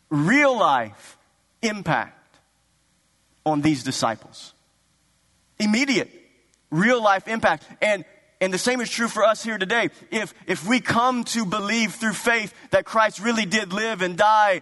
[0.10, 1.18] real life
[1.62, 2.38] impact
[3.46, 4.54] on these disciples.
[5.60, 6.12] Immediate,
[6.72, 7.64] real life impact.
[7.82, 8.06] And
[8.42, 9.90] and the same is true for us here today.
[10.12, 14.62] If, if we come to believe through faith that Christ really did live and die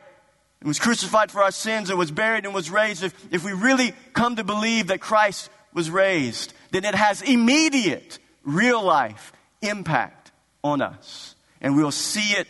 [0.60, 3.52] and was crucified for our sins and was buried and was raised, if, if we
[3.52, 10.32] really come to believe that Christ was raised, then it has immediate, real life impact
[10.64, 11.36] on us.
[11.60, 12.48] And we'll see it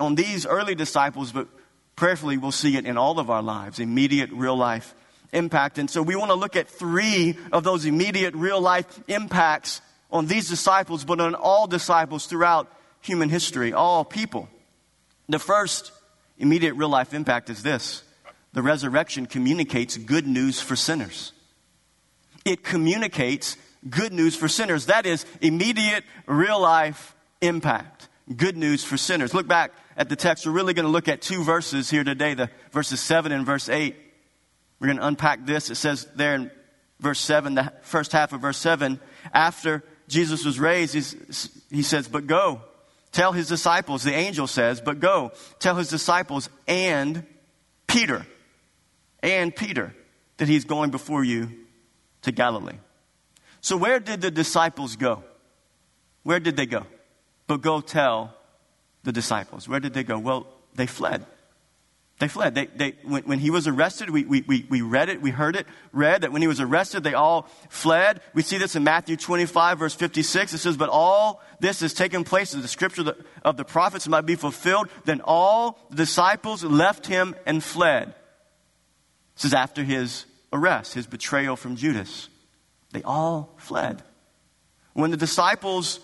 [0.00, 1.46] on these early disciples, but
[1.96, 4.94] prayerfully we'll see it in all of our lives, immediate, real life
[5.32, 5.78] impact.
[5.78, 9.80] And so we want to look at three of those immediate, real life impacts
[10.10, 14.48] on these disciples, but on all disciples throughout human history, all people.
[15.28, 15.92] The first
[16.38, 18.02] immediate real life impact is this
[18.52, 21.32] the resurrection communicates good news for sinners.
[22.44, 23.56] It communicates
[23.88, 24.86] good news for sinners.
[24.86, 28.08] That is immediate real life impact.
[28.34, 29.34] Good news for sinners.
[29.34, 30.46] Look back at the text.
[30.46, 33.68] We're really going to look at two verses here today, the verses 7 and verse
[33.68, 33.96] 8.
[34.78, 35.70] We're going to unpack this.
[35.70, 36.50] It says there in
[37.00, 39.00] verse 7, the first half of verse 7,
[39.32, 40.94] after Jesus was raised,
[41.70, 42.60] he says, But go,
[43.12, 47.24] tell his disciples, the angel says, But go, tell his disciples and
[47.86, 48.26] Peter,
[49.22, 49.94] and Peter,
[50.36, 51.50] that he's going before you
[52.22, 52.78] to Galilee.
[53.60, 55.22] So, where did the disciples go?
[56.22, 56.86] Where did they go?
[57.46, 58.34] But go tell
[59.04, 59.68] the disciples.
[59.68, 60.18] Where did they go?
[60.18, 61.24] Well, they fled.
[62.20, 62.54] They fled.
[62.54, 65.56] They, they, when, when, he was arrested, we, we, we, we read it, we heard
[65.56, 68.20] it, read that when he was arrested, they all fled.
[68.34, 70.54] We see this in Matthew 25, verse 56.
[70.54, 74.26] It says, But all this has taken place as the scripture of the prophets might
[74.26, 74.88] be fulfilled.
[75.04, 78.14] Then all the disciples left him and fled.
[79.34, 82.28] This is after his arrest, his betrayal from Judas.
[82.92, 84.02] They all fled.
[84.92, 85.98] When the disciples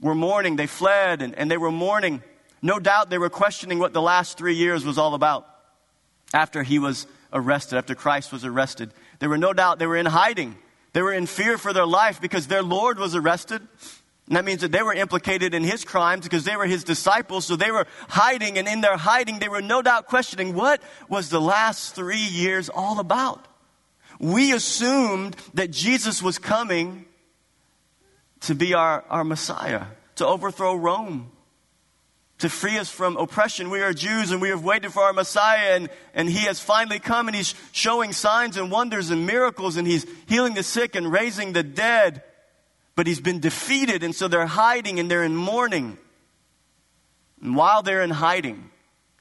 [0.00, 2.22] were mourning, they fled and, and they were mourning
[2.62, 5.46] no doubt they were questioning what the last three years was all about
[6.32, 8.92] after he was arrested, after Christ was arrested.
[9.18, 10.56] There were no doubt they were in hiding.
[10.92, 13.62] They were in fear for their life because their Lord was arrested.
[14.26, 17.46] And that means that they were implicated in his crimes because they were his disciples.
[17.46, 21.30] So they were hiding, and in their hiding, they were no doubt questioning what was
[21.30, 23.44] the last three years all about.
[24.20, 27.06] We assumed that Jesus was coming
[28.42, 29.86] to be our, our Messiah,
[30.16, 31.30] to overthrow Rome,
[32.40, 33.70] to free us from oppression.
[33.70, 36.98] We are Jews and we have waited for our Messiah, and, and He has finally
[36.98, 41.10] come and He's showing signs and wonders and miracles, and He's healing the sick and
[41.10, 42.22] raising the dead.
[42.96, 45.96] But He's been defeated, and so they're hiding and they're in mourning.
[47.42, 48.70] And while they're in hiding,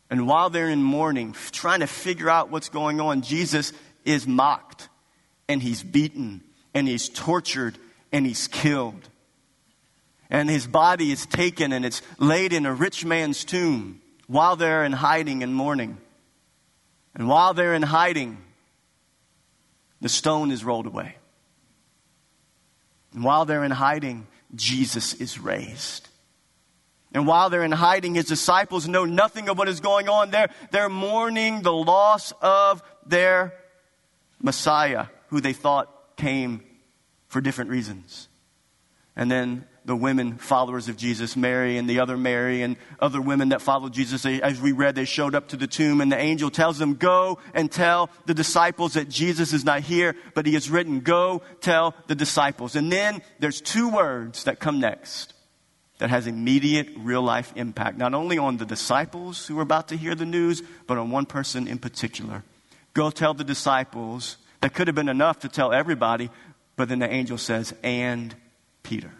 [0.10, 4.90] and while they're in mourning, trying to figure out what's going on, Jesus is mocked,
[5.48, 6.42] and He's beaten,
[6.74, 7.78] and He's tortured,
[8.12, 9.10] and He's killed
[10.30, 14.84] and his body is taken and it's laid in a rich man's tomb while they're
[14.84, 15.98] in hiding and mourning.
[17.16, 18.38] And while they're in hiding,
[20.02, 21.16] the stone is rolled away.
[23.14, 26.08] And while they're in hiding, Jesus is raised.
[27.12, 30.50] And while they're in hiding, his disciples know nothing of what is going on there.
[30.70, 33.56] They're mourning the loss of their
[34.40, 36.64] Messiah, who they thought came
[37.28, 38.28] for different reasons.
[39.16, 43.50] And then the women followers of Jesus, Mary and the other Mary and other women
[43.50, 44.24] that followed Jesus.
[44.24, 47.40] As we read, they showed up to the tomb and the angel tells them, go
[47.56, 51.96] and tell the disciples that Jesus is not here, but he has written, go tell
[52.06, 52.76] the disciples.
[52.76, 55.34] And then there's two words that come next
[55.98, 59.98] that has immediate real life impact, not only on the disciples who are about to
[59.98, 62.44] hear the news, but on one person in particular.
[62.94, 64.38] Go tell the disciples.
[64.62, 66.30] That could have been enough to tell everybody,
[66.76, 68.36] but then the angel says, and
[68.84, 69.12] Peter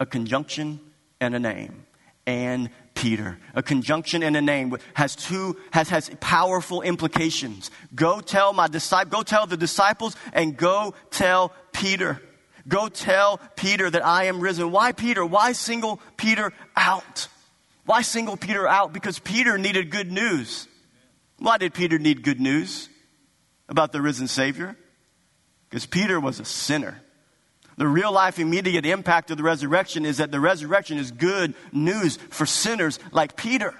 [0.00, 0.80] a conjunction
[1.20, 1.86] and a name.
[2.26, 3.38] And Peter.
[3.54, 7.70] A conjunction and a name has two, has, has powerful implications.
[7.94, 12.20] Go tell my disciple, go tell the disciples and go tell Peter.
[12.66, 14.72] Go tell Peter that I am risen.
[14.72, 15.24] Why Peter?
[15.24, 17.28] Why single Peter out?
[17.86, 18.92] Why single Peter out?
[18.92, 20.66] Because Peter needed good news.
[21.38, 22.88] Why did Peter need good news
[23.68, 24.76] about the risen Savior?
[25.70, 27.00] Because Peter was a sinner.
[27.78, 32.16] The real life immediate impact of the resurrection is that the resurrection is good news
[32.28, 33.72] for sinners like Peter.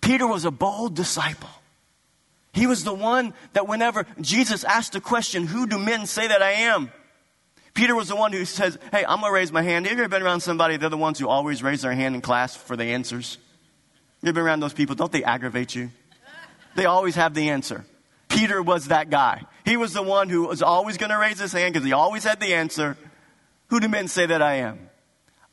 [0.00, 1.50] Peter was a bold disciple.
[2.52, 6.40] He was the one that whenever Jesus asked the question, Who do men say that
[6.40, 6.92] I am?
[7.74, 9.86] Peter was the one who says, Hey, I'm going to raise my hand.
[9.86, 12.20] Have you ever been around somebody, they're the ones who always raise their hand in
[12.20, 13.38] class for the answers?
[14.22, 14.94] You've been around those people?
[14.94, 15.90] Don't they aggravate you?
[16.76, 17.84] They always have the answer.
[18.28, 19.42] Peter was that guy.
[19.64, 22.22] He was the one who was always going to raise his hand because he always
[22.22, 22.96] had the answer.
[23.68, 24.90] Who do men say that I am?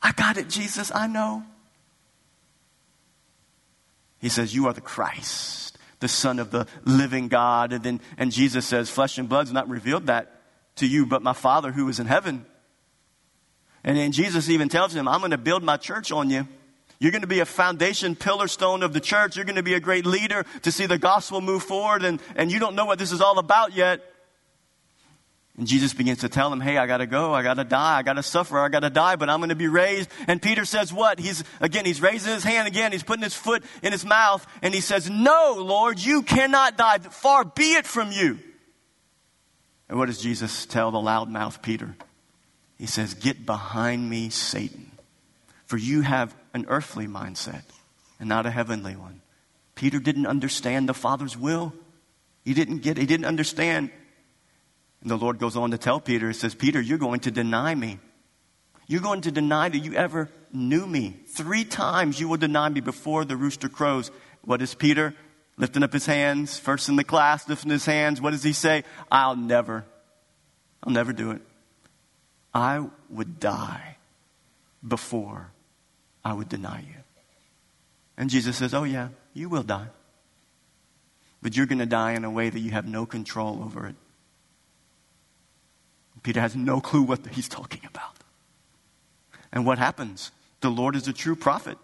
[0.02, 1.44] I got it, Jesus, I know.
[4.18, 7.72] He says, You are the Christ, the Son of the living God.
[7.72, 10.40] And then and Jesus says, Flesh and blood's not revealed that
[10.76, 12.46] to you, but my Father who is in heaven.
[13.82, 16.48] And then Jesus even tells him, I'm going to build my church on you.
[16.98, 19.36] You're going to be a foundation pillar stone of the church.
[19.36, 22.02] You're going to be a great leader to see the gospel move forward.
[22.02, 24.00] And, and you don't know what this is all about yet.
[25.56, 27.32] And Jesus begins to tell him, Hey, I gotta go.
[27.32, 27.98] I gotta die.
[27.98, 28.58] I gotta suffer.
[28.58, 30.10] I gotta die, but I'm gonna be raised.
[30.26, 31.20] And Peter says, What?
[31.20, 32.90] He's, again, he's raising his hand again.
[32.90, 34.44] He's putting his foot in his mouth.
[34.62, 36.98] And he says, No, Lord, you cannot die.
[36.98, 38.40] Far be it from you.
[39.88, 41.94] And what does Jesus tell the loudmouth Peter?
[42.76, 44.90] He says, Get behind me, Satan.
[45.66, 47.62] For you have an earthly mindset
[48.18, 49.20] and not a heavenly one.
[49.76, 51.72] Peter didn't understand the Father's will.
[52.44, 53.90] He didn't get, he didn't understand
[55.04, 57.74] and the Lord goes on to tell Peter, He says, Peter, you're going to deny
[57.74, 57.98] me.
[58.86, 61.20] You're going to deny that you ever knew me.
[61.28, 64.10] Three times you will deny me before the rooster crows.
[64.42, 65.14] What is Peter?
[65.56, 68.20] Lifting up his hands, first in the class, lifting his hands.
[68.20, 68.82] What does he say?
[69.12, 69.84] I'll never,
[70.82, 71.42] I'll never do it.
[72.52, 73.96] I would die
[74.86, 75.52] before
[76.24, 76.96] I would deny you.
[78.16, 79.88] And Jesus says, Oh, yeah, you will die.
[81.42, 83.96] But you're going to die in a way that you have no control over it.
[86.24, 88.16] Peter has no clue what he's talking about.
[89.52, 90.32] And what happens?
[90.62, 91.78] The Lord is a true prophet.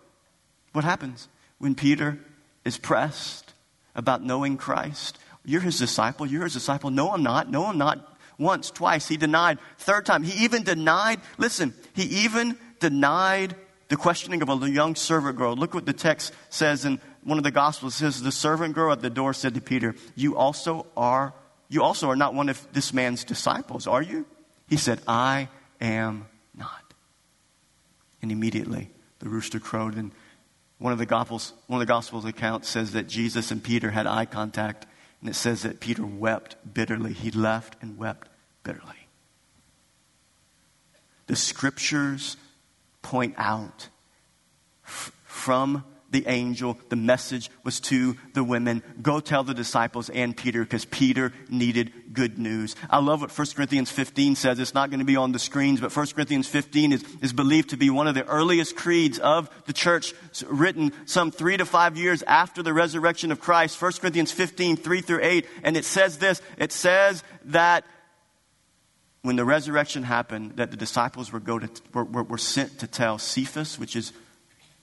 [0.72, 1.28] What happens
[1.58, 2.18] when Peter
[2.64, 3.52] is pressed
[3.94, 5.18] about knowing Christ?
[5.44, 6.26] You're his disciple.
[6.26, 6.90] You're his disciple.
[6.90, 7.50] No, I'm not.
[7.50, 8.18] No, I'm not.
[8.38, 9.06] Once, twice.
[9.06, 9.58] He denied.
[9.78, 10.22] Third time.
[10.22, 11.20] He even denied.
[11.36, 13.54] Listen, he even denied
[13.88, 15.54] the questioning of a young servant girl.
[15.54, 17.94] Look what the text says in one of the Gospels.
[17.96, 21.34] It says, The servant girl at the door said to Peter, You also are
[21.70, 24.26] you also are not one of this man's disciples, are you?
[24.68, 25.48] He said, I
[25.80, 26.92] am not.
[28.20, 28.90] And immediately
[29.20, 30.10] the rooster crowed, and
[30.78, 34.06] one of the Gospels, one of the Gospels accounts says that Jesus and Peter had
[34.06, 34.86] eye contact,
[35.20, 37.12] and it says that Peter wept bitterly.
[37.12, 38.28] He left and wept
[38.64, 39.06] bitterly.
[41.28, 42.36] The scriptures
[43.02, 43.88] point out
[44.84, 46.78] f- from the angel.
[46.88, 48.82] The message was to the women.
[49.00, 52.76] Go tell the disciples and Peter because Peter needed good news.
[52.88, 54.58] I love what 1 Corinthians 15 says.
[54.58, 57.70] It's not going to be on the screens, but 1 Corinthians 15 is, is believed
[57.70, 60.12] to be one of the earliest creeds of the church
[60.46, 63.80] written some three to five years after the resurrection of Christ.
[63.80, 65.46] 1 Corinthians 15, 3 through 8.
[65.62, 66.42] And it says this.
[66.58, 67.84] It says that
[69.22, 72.86] when the resurrection happened, that the disciples were, go to, were, were, were sent to
[72.86, 74.12] tell Cephas, which is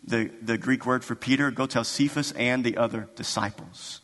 [0.04, 4.02] the, the Greek word for Peter, go tell Cephas and the other disciples,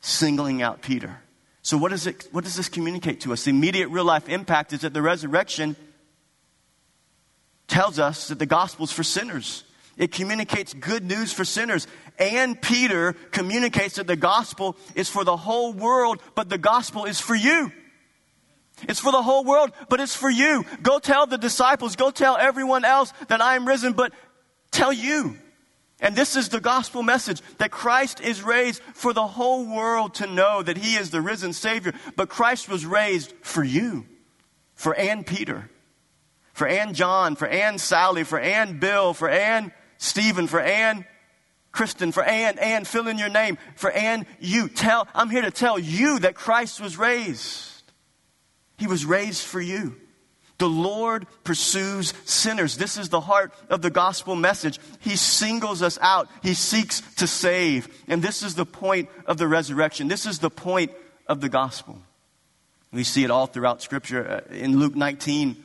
[0.00, 1.20] singling out Peter.
[1.62, 3.44] So, what, is it, what does this communicate to us?
[3.44, 5.74] The immediate real life impact is that the resurrection
[7.66, 9.64] tells us that the gospel is for sinners.
[9.96, 11.86] It communicates good news for sinners.
[12.18, 17.20] And Peter communicates that the gospel is for the whole world, but the gospel is
[17.20, 17.72] for you.
[18.82, 20.64] It's for the whole world, but it's for you.
[20.82, 24.12] Go tell the disciples, go tell everyone else that I am risen, but
[24.76, 25.36] tell you.
[25.98, 30.26] And this is the gospel message that Christ is raised for the whole world to
[30.26, 31.94] know that he is the risen Savior.
[32.16, 34.04] But Christ was raised for you,
[34.74, 35.70] for Ann Peter,
[36.52, 41.06] for Ann John, for Ann Sally, for Ann Bill, for Ann Stephen, for Ann
[41.72, 44.68] Kristen, for Ann, Ann, fill in your name, for Ann, you.
[44.68, 47.92] Tell, I'm here to tell you that Christ was raised.
[48.78, 49.96] He was raised for you.
[50.58, 52.76] The Lord pursues sinners.
[52.76, 54.80] This is the heart of the gospel message.
[55.00, 56.28] He singles us out.
[56.42, 57.88] He seeks to save.
[58.08, 60.08] And this is the point of the resurrection.
[60.08, 60.92] This is the point
[61.26, 62.00] of the gospel.
[62.90, 64.42] We see it all throughout Scripture.
[64.50, 65.62] Uh, in Luke 19,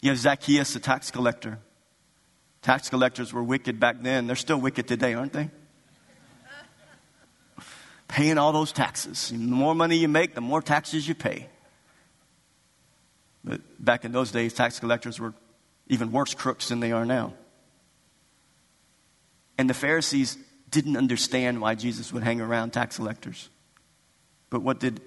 [0.00, 1.60] you have Zacchaeus, the tax collector.
[2.62, 4.26] Tax collectors were wicked back then.
[4.26, 5.50] They're still wicked today, aren't they?
[8.08, 9.30] Paying all those taxes.
[9.30, 11.48] The more money you make, the more taxes you pay.
[13.46, 15.32] But back in those days, tax collectors were
[15.86, 17.32] even worse crooks than they are now.
[19.56, 20.36] And the Pharisees
[20.68, 23.48] didn't understand why Jesus would hang around tax collectors.
[24.50, 25.00] But what did,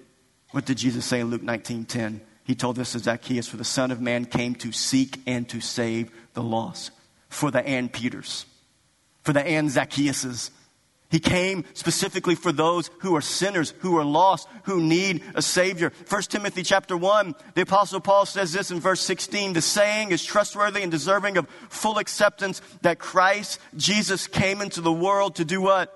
[0.52, 2.22] what did Jesus say in Luke 19 10?
[2.44, 5.60] He told this to Zacchaeus, For the Son of Man came to seek and to
[5.60, 6.90] save the lost.
[7.28, 8.44] For the Ann Peters,
[9.22, 10.50] for the Ann Zacchaeuses,
[11.10, 15.92] he came specifically for those who are sinners, who are lost, who need a Savior.
[16.08, 20.24] 1 Timothy chapter 1, the Apostle Paul says this in verse 16 The saying is
[20.24, 25.60] trustworthy and deserving of full acceptance that Christ Jesus came into the world to do
[25.60, 25.92] what?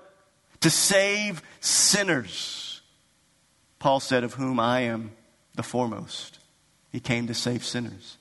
[0.61, 2.81] To save sinners.
[3.79, 5.11] Paul said, Of whom I am
[5.55, 6.39] the foremost.
[6.91, 8.17] He came to save sinners.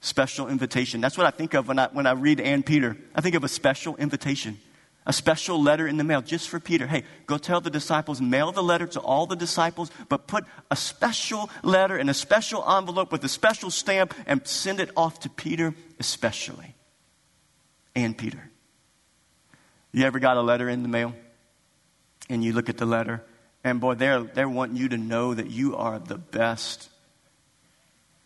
[0.00, 1.00] Special invitation.
[1.00, 2.98] That's what I think of when I, when I read Ann Peter.
[3.14, 4.58] I think of a special invitation
[5.06, 6.86] a special letter in the mail just for Peter.
[6.86, 10.76] Hey, go tell the disciples, mail the letter to all the disciples, but put a
[10.76, 15.30] special letter in a special envelope with a special stamp and send it off to
[15.30, 16.74] Peter especially.
[17.94, 18.50] And Peter.
[19.92, 21.14] You ever got a letter in the mail?
[22.28, 23.22] And you look at the letter,
[23.62, 26.90] and boy, they're, they're wanting you to know that you are the best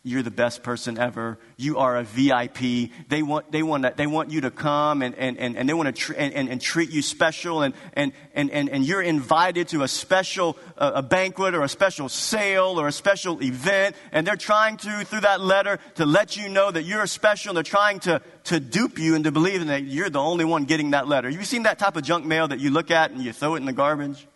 [0.02, 1.38] you're the best person ever.
[1.58, 2.90] You are a VIP.
[3.08, 5.88] They want, they want, they want you to come and, and, and, and they want
[5.88, 9.68] to tr- and, and, and, treat you special and, and, and, and, and you're invited
[9.68, 14.26] to a special uh, a banquet or a special sale or a special event and
[14.26, 17.50] they're trying to, through that letter, to let you know that you're special.
[17.50, 20.92] And They're trying to, to dupe you into believing that you're the only one getting
[20.92, 21.28] that letter.
[21.28, 23.54] Have you seen that type of junk mail that you look at and you throw
[23.54, 24.26] it in the garbage?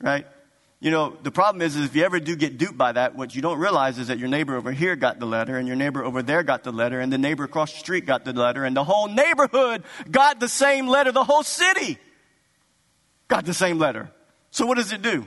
[0.00, 0.26] Right?
[0.80, 3.34] You know, the problem is, is if you ever do get duped by that, what
[3.34, 6.04] you don't realize is that your neighbor over here got the letter, and your neighbor
[6.04, 8.76] over there got the letter, and the neighbor across the street got the letter, and
[8.76, 11.10] the whole neighborhood got the same letter.
[11.10, 11.98] The whole city
[13.26, 14.10] got the same letter.
[14.52, 15.26] So what does it do?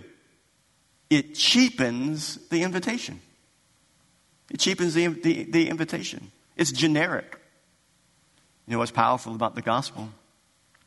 [1.10, 3.20] It cheapens the invitation.
[4.50, 6.32] It cheapens the, the, the invitation.
[6.56, 7.38] It's generic.
[8.68, 10.10] You know what's powerful about the gospel?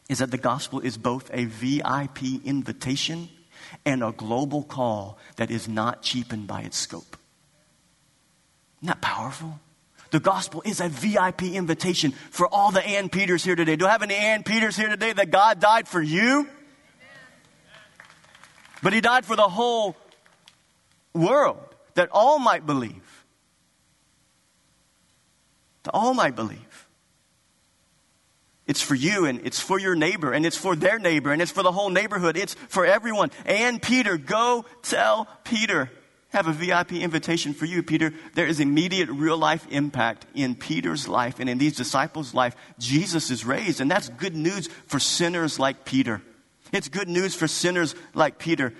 [0.09, 3.29] Is that the gospel is both a VIP invitation
[3.87, 7.17] and a global call that is not cheapened by its scope.
[8.81, 9.61] Isn't that powerful?
[10.11, 13.77] The gospel is a VIP invitation for all the And Peters here today.
[13.77, 16.49] Do I have any And Peters here today that God died for you?
[18.83, 19.97] But he died for the whole
[21.15, 21.59] world,
[21.95, 23.25] that all might believe.
[25.85, 26.74] That all might believe.
[28.67, 31.51] It's for you and it's for your neighbor and it's for their neighbor and it's
[31.51, 32.37] for the whole neighborhood.
[32.37, 33.31] It's for everyone.
[33.45, 35.91] And Peter, go tell Peter.
[36.31, 38.13] Have a VIP invitation for you, Peter.
[38.35, 42.57] There is immediate real life impact in Peter's life and in these disciples' life.
[42.77, 46.23] Jesus is raised, and that's good news for sinners like Peter.
[46.73, 48.75] It's good news for sinners like Peter.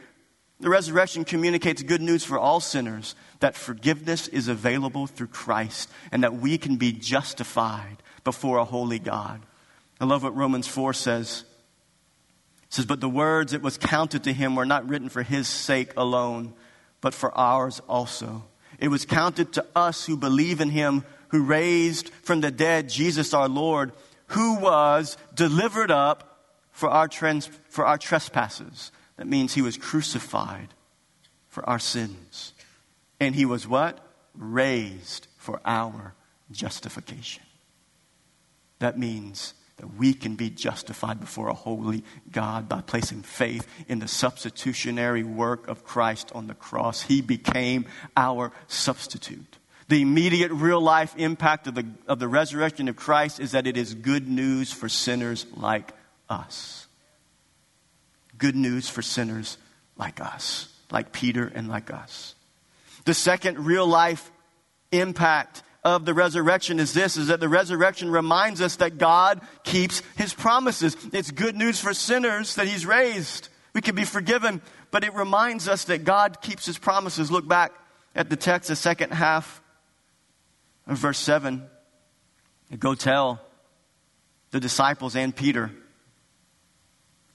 [0.59, 6.25] The resurrection communicates good news for all sinners that forgiveness is available through Christ and
[6.25, 9.41] that we can be justified before a holy God.
[10.05, 11.45] I love what Romans 4 says.
[12.65, 15.49] It says, But the words it was counted to him were not written for his
[15.49, 16.53] sake alone,
[17.01, 18.45] but for ours also.
[18.79, 23.33] It was counted to us who believe in him, who raised from the dead Jesus
[23.33, 23.93] our Lord,
[24.27, 28.93] who was delivered up for our, trans- for our trespasses.
[29.17, 30.75] That means he was crucified
[31.49, 32.53] for our sins.
[33.21, 34.07] And he was what?
[34.35, 36.13] Raised for our
[36.51, 37.43] justification.
[38.81, 43.99] That means that we can be justified before a holy God by placing faith in
[43.99, 47.03] the substitutionary work of Christ on the cross.
[47.03, 49.59] He became our substitute.
[49.89, 53.77] The immediate real life impact of the, of the resurrection of Christ is that it
[53.77, 55.93] is good news for sinners like
[56.29, 56.87] us.
[58.39, 59.59] Good news for sinners
[59.97, 62.35] like us, like Peter and like us.
[63.05, 64.31] The second real life
[64.91, 70.03] impact of the resurrection is this is that the resurrection reminds us that God keeps
[70.17, 70.97] his promises.
[71.13, 73.49] It's good news for sinners that he's raised.
[73.75, 77.31] We can be forgiven, but it reminds us that God keeps his promises.
[77.31, 77.73] Look back
[78.15, 79.61] at the text, the second half
[80.87, 81.65] of verse 7.
[82.79, 83.41] Go tell
[84.51, 85.71] the disciples and Peter,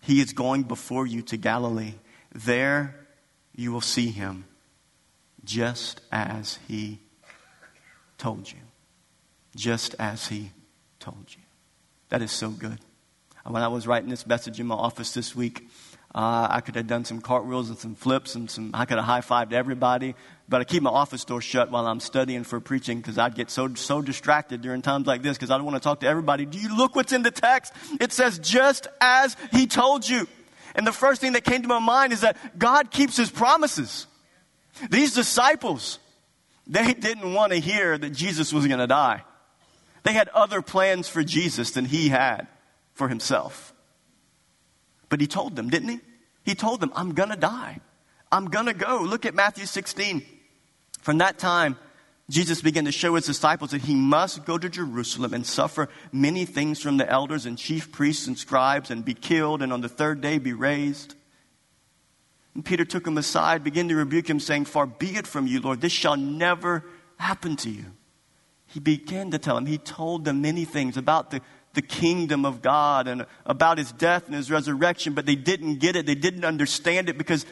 [0.02, 1.94] he is going before you to Galilee.
[2.34, 2.96] There
[3.56, 4.46] you will see him
[5.44, 7.00] just as he
[8.20, 8.60] told you.
[9.56, 10.52] Just as he
[11.00, 11.42] told you.
[12.10, 12.78] That is so good.
[13.48, 15.68] When I was writing this message in my office this week,
[16.14, 19.06] uh, I could have done some cartwheels and some flips and some, I could have
[19.06, 20.16] high fived everybody,
[20.48, 23.50] but I keep my office door shut while I'm studying for preaching because I'd get
[23.50, 26.46] so, so distracted during times like this because I don't want to talk to everybody.
[26.46, 27.74] Do you look what's in the text?
[28.00, 30.28] It says, just as he told you.
[30.76, 34.08] And the first thing that came to my mind is that God keeps his promises.
[34.90, 36.00] These disciples,
[36.70, 39.24] they didn't want to hear that Jesus was going to die.
[40.04, 42.48] They had other plans for Jesus than he had
[42.94, 43.74] for himself.
[45.10, 46.00] But he told them, didn't he?
[46.44, 47.80] He told them, I'm going to die.
[48.32, 49.02] I'm going to go.
[49.02, 50.24] Look at Matthew 16.
[51.02, 51.76] From that time,
[52.30, 56.46] Jesus began to show his disciples that he must go to Jerusalem and suffer many
[56.46, 59.90] things from the elders and chief priests and scribes and be killed and on the
[59.90, 61.16] third day be raised.
[62.60, 65.62] And Peter took him aside, began to rebuke him, saying, Far be it from you,
[65.62, 66.84] Lord, this shall never
[67.16, 67.86] happen to you.
[68.66, 71.40] He began to tell him, he told them many things about the,
[71.74, 75.96] the kingdom of God and about his death and his resurrection, but they didn't get
[75.96, 76.06] it.
[76.06, 77.46] They didn't understand it because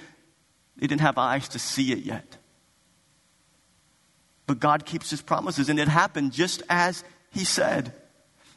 [0.76, 2.36] they didn't have eyes to see it yet.
[4.46, 7.94] But God keeps his promises, and it happened just as he said.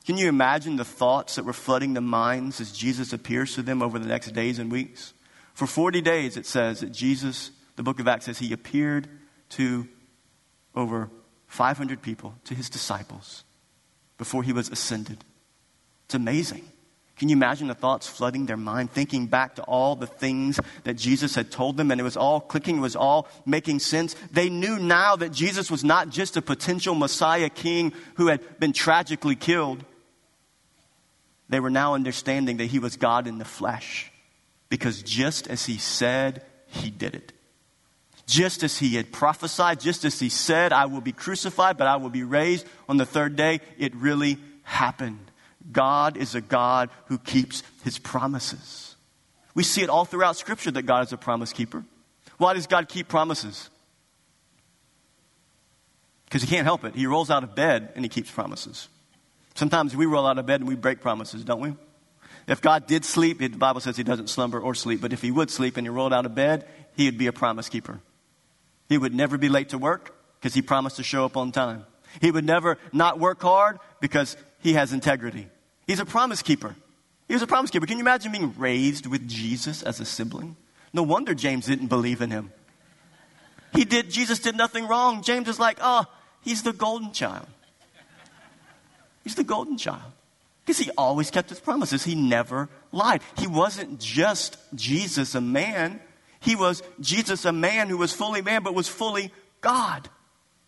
[0.05, 3.83] Can you imagine the thoughts that were flooding the minds as Jesus appears to them
[3.83, 5.15] over the next days and weeks?
[5.61, 9.07] For 40 days, it says that Jesus, the book of Acts says, he appeared
[9.51, 9.87] to
[10.75, 11.11] over
[11.49, 13.45] 500 people, to his disciples,
[14.17, 15.23] before he was ascended.
[16.07, 16.65] It's amazing.
[17.19, 20.95] Can you imagine the thoughts flooding their mind, thinking back to all the things that
[20.95, 24.17] Jesus had told them, and it was all clicking, it was all making sense?
[24.33, 28.73] They knew now that Jesus was not just a potential Messiah king who had been
[28.73, 29.85] tragically killed.
[31.51, 34.11] They were now understanding that he was God in the flesh
[34.71, 37.33] because just as he said, he did it.
[38.27, 41.97] Just as he had prophesied, just as he said, I will be crucified, but I
[41.97, 45.31] will be raised on the third day, it really happened.
[45.71, 48.95] God is a God who keeps his promises.
[49.55, 51.85] We see it all throughout Scripture that God is a promise keeper.
[52.39, 53.69] Why does God keep promises?
[56.25, 56.95] Because he can't help it.
[56.95, 58.89] He rolls out of bed and he keeps promises.
[59.57, 61.75] Sometimes we roll out of bed and we break promises, don't we?
[62.47, 65.31] If God did sleep, the Bible says he doesn't slumber or sleep, but if he
[65.31, 66.67] would sleep and he rolled out of bed,
[66.97, 68.01] he would be a promise keeper.
[68.89, 71.87] He would never be late to work because he promised to show up on time.
[72.21, 75.49] He would never not work hard because he has integrity.
[75.87, 76.75] He's a promise keeper.
[77.29, 77.87] He was a promise keeper.
[77.87, 80.57] Can you imagine being raised with Jesus as a sibling?
[80.93, 82.53] No wonder James didn't believe in him.
[83.73, 85.23] He did, Jesus did nothing wrong.
[85.23, 86.05] James is like, oh,
[86.41, 87.47] he's the golden child.
[89.23, 90.13] He's the golden child.
[90.71, 92.05] Because he always kept his promises.
[92.05, 93.23] He never lied.
[93.37, 95.99] He wasn't just Jesus, a man.
[96.39, 100.09] He was Jesus, a man who was fully man but was fully God.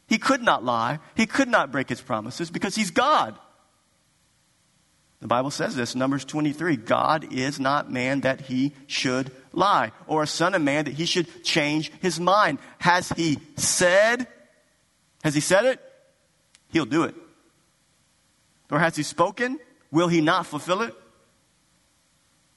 [0.08, 0.98] He could not lie.
[1.14, 3.38] He could not break his promises because he's God.
[5.20, 10.24] The Bible says this, Numbers 23 God is not man that he should lie, or
[10.24, 12.58] a son of man that he should change his mind.
[12.78, 14.26] Has he said,
[15.22, 15.80] has he said it?
[16.72, 17.14] He'll do it.
[18.68, 19.60] Or has he spoken?
[19.92, 20.94] Will he not fulfill it?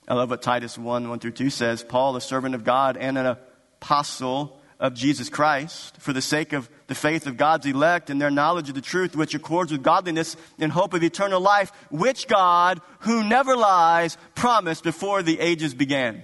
[0.08, 3.18] I love what Titus 1 1 through 2 says Paul, a servant of God and
[3.18, 3.38] an
[3.82, 8.32] apostle of Jesus Christ, for the sake of the faith of God's elect and their
[8.32, 12.82] knowledge of the truth, which accords with godliness in hope of eternal life, which God,
[13.00, 16.24] who never lies, promised before the ages began.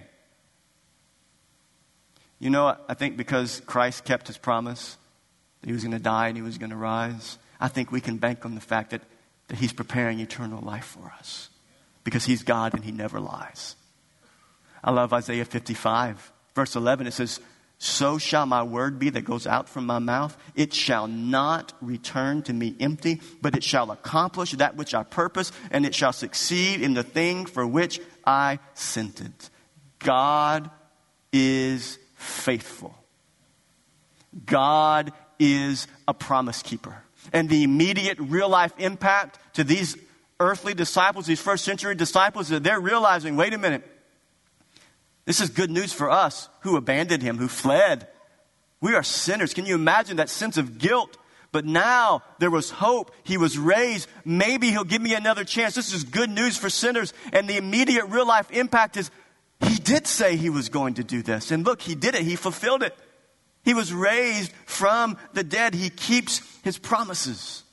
[2.39, 4.97] You know, I think because Christ kept his promise
[5.63, 8.17] he was going to die and he was going to rise, I think we can
[8.17, 9.01] bank on the fact that,
[9.51, 11.49] that he's preparing eternal life for us
[12.05, 13.75] because he's God and he never lies.
[14.81, 17.05] I love Isaiah 55, verse 11.
[17.05, 17.41] It says,
[17.77, 20.37] So shall my word be that goes out from my mouth.
[20.55, 25.51] It shall not return to me empty, but it shall accomplish that which I purpose,
[25.69, 29.49] and it shall succeed in the thing for which I sent it.
[29.99, 30.71] God
[31.33, 32.95] is faithful.
[34.45, 37.03] God is a promise keeper.
[37.33, 39.97] And the immediate real life impact to these
[40.39, 43.83] earthly disciples, these first century disciples, that they're realizing wait a minute,
[45.25, 48.07] this is good news for us who abandoned him, who fled.
[48.81, 49.53] We are sinners.
[49.53, 51.17] Can you imagine that sense of guilt?
[51.51, 53.11] But now there was hope.
[53.23, 54.07] He was raised.
[54.25, 55.75] Maybe he'll give me another chance.
[55.75, 57.13] This is good news for sinners.
[57.33, 59.11] And the immediate real life impact is
[59.59, 61.51] he did say he was going to do this.
[61.51, 62.23] And look, he did it.
[62.23, 62.97] He fulfilled it.
[63.63, 65.73] He was raised from the dead.
[65.73, 67.63] He keeps his promises.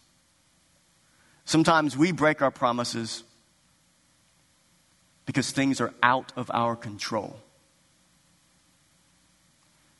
[1.44, 3.24] Sometimes we break our promises
[5.24, 7.38] because things are out of our control.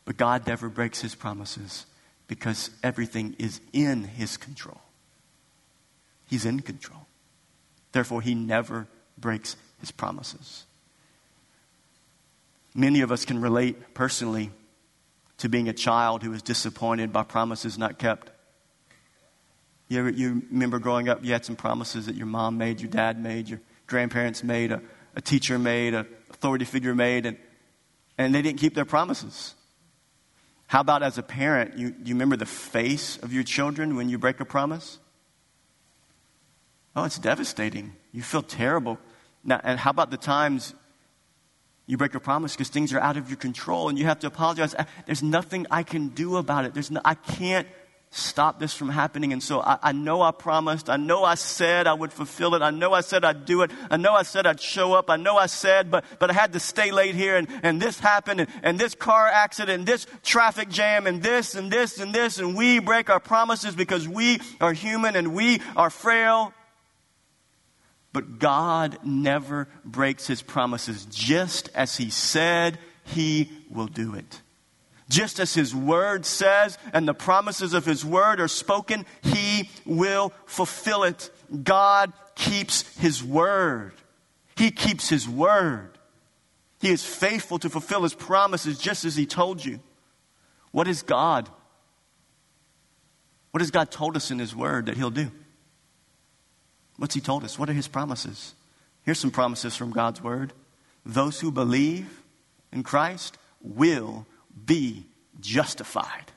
[0.05, 1.87] But God never breaks his promises
[2.29, 4.81] because everything is in his control.
[6.27, 7.07] He's in control.
[7.93, 8.87] Therefore, he never
[9.17, 10.65] breaks his promises.
[12.75, 14.51] Many of us can relate personally
[15.39, 18.31] to being a child who was disappointed by promises not kept.
[19.89, 22.91] You, ever, you remember growing up, you had some promises that your mom made, your
[22.91, 24.83] dad made, your grandparents made, a,
[25.17, 27.39] a teacher made, a authority figure made, and,
[28.19, 29.55] and they didn't keep their promises.
[30.67, 34.19] How about as a parent, you, you remember the face of your children when you
[34.19, 34.99] break a promise?
[36.95, 37.95] Oh, it's devastating.
[38.13, 38.99] You feel terrible.
[39.45, 40.75] Now, and how about the times
[41.89, 44.27] you break a promise because things are out of your control and you have to
[44.27, 44.75] apologize.
[45.07, 46.75] There's nothing I can do about it.
[46.75, 47.67] There's no, I can't
[48.11, 49.33] stop this from happening.
[49.33, 50.91] And so I, I, know I promised.
[50.91, 52.61] I know I said I would fulfill it.
[52.61, 53.71] I know I said I'd do it.
[53.91, 55.09] I know I said I'd show up.
[55.09, 57.99] I know I said, but, but I had to stay late here and, and this
[57.99, 62.15] happened and, and this car accident and this traffic jam and this and this and
[62.15, 62.39] this.
[62.39, 66.53] And we break our promises because we are human and we are frail.
[68.19, 71.07] But God never breaks his promises.
[71.07, 74.43] Just as he said, he will do it.
[75.09, 80.33] Just as his word says, and the promises of his word are spoken, he will
[80.47, 81.31] fulfill it.
[81.63, 83.93] God keeps his word.
[84.57, 85.97] He keeps his word.
[86.81, 89.79] He is faithful to fulfill his promises just as he told you.
[90.73, 91.49] What is God?
[93.53, 95.31] What has God told us in his word that he'll do?
[96.99, 97.59] What's he told us?
[97.59, 98.55] What are his promises?
[99.05, 100.53] Here's some promises from God's word.
[101.07, 102.23] Those who believe
[102.73, 104.27] in Christ will
[104.67, 105.07] be
[105.41, 106.33] justified.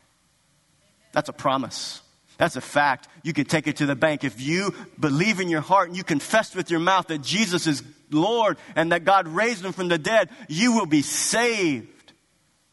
[1.12, 2.02] That's a promise.
[2.38, 3.08] That's a fact.
[3.24, 4.24] You can take it to the bank.
[4.24, 7.84] If you believe in your heart and you confess with your mouth that Jesus is
[8.10, 12.14] Lord and that God raised him from the dead, you will be saved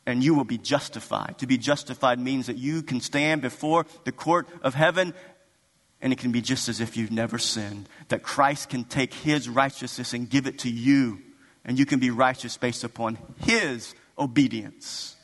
[0.06, 1.36] and you will be justified.
[1.38, 5.12] To be justified means that you can stand before the court of heaven
[6.00, 7.88] and it can be just as if you've never sinned.
[8.08, 11.20] That Christ can take his righteousness and give it to you,
[11.64, 15.16] and you can be righteous based upon his obedience.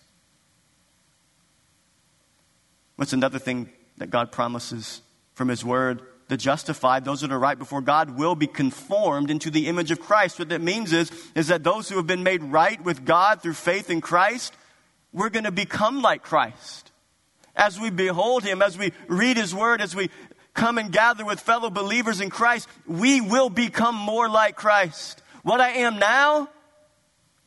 [2.97, 5.03] What's another thing that God promises
[5.33, 6.03] from his word?
[6.29, 10.01] The justified, those that are right before God, will be conformed into the image of
[10.01, 10.39] Christ.
[10.39, 13.55] What that means is, is that those who have been made right with God through
[13.55, 14.55] faith in Christ,
[15.13, 16.93] we're going to become like Christ
[17.57, 20.11] as we behold him, as we read his word, as we
[20.55, 25.23] come and gather with fellow believers in Christ, we will become more like Christ.
[25.43, 26.49] What I am now,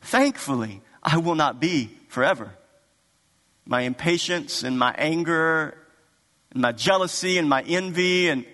[0.02, 2.54] thankfully, I will not be forever.
[3.66, 5.76] My impatience and my anger
[6.52, 8.44] and my jealousy and my envy and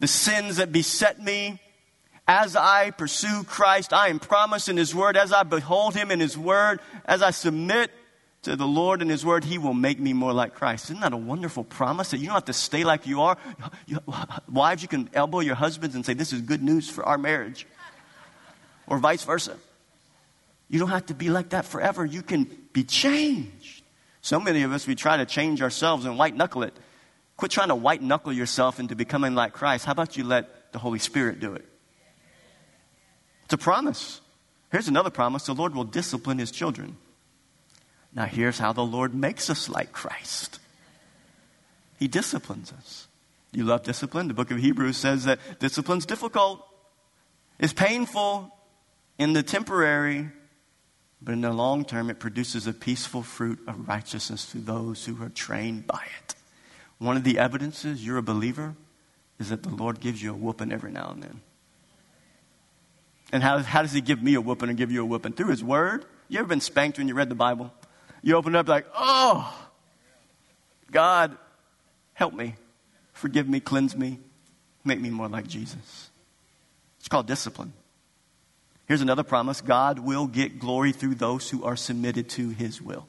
[0.00, 1.60] the sins that beset me,
[2.26, 6.20] as I pursue Christ, I am promised in His Word, as I behold Him in
[6.20, 7.90] His Word, as I submit
[8.44, 10.86] to the Lord and His Word, He will make me more like Christ.
[10.86, 13.36] Isn't that a wonderful promise that you don't have to stay like you are?
[14.50, 17.66] Wives, you can elbow your husbands and say, This is good news for our marriage,
[18.86, 19.56] or vice versa.
[20.68, 22.04] You don't have to be like that forever.
[22.04, 23.82] You can be changed.
[24.22, 26.74] So many of us, we try to change ourselves and white knuckle it.
[27.36, 29.84] Quit trying to white knuckle yourself into becoming like Christ.
[29.84, 31.64] How about you let the Holy Spirit do it?
[33.44, 34.20] It's a promise.
[34.72, 36.96] Here's another promise the Lord will discipline His children.
[38.14, 40.60] Now, here's how the Lord makes us like Christ
[41.98, 43.08] He disciplines us.
[43.52, 44.28] You love discipline?
[44.28, 46.66] The book of Hebrews says that discipline's difficult,
[47.58, 48.52] it's painful
[49.16, 50.28] in the temporary,
[51.22, 55.22] but in the long term, it produces a peaceful fruit of righteousness to those who
[55.22, 56.34] are trained by it.
[56.98, 58.74] One of the evidences you're a believer
[59.38, 61.40] is that the Lord gives you a whooping every now and then.
[63.32, 65.32] And how, how does He give me a whooping and give you a whooping?
[65.32, 66.04] Through His Word.
[66.28, 67.72] You ever been spanked when you read the Bible?
[68.24, 69.54] You open it up like, oh,
[70.90, 71.36] God,
[72.14, 72.54] help me.
[73.12, 74.18] Forgive me, cleanse me,
[74.82, 76.08] make me more like Jesus.
[76.98, 77.74] It's called discipline.
[78.86, 83.06] Here's another promise God will get glory through those who are submitted to His will.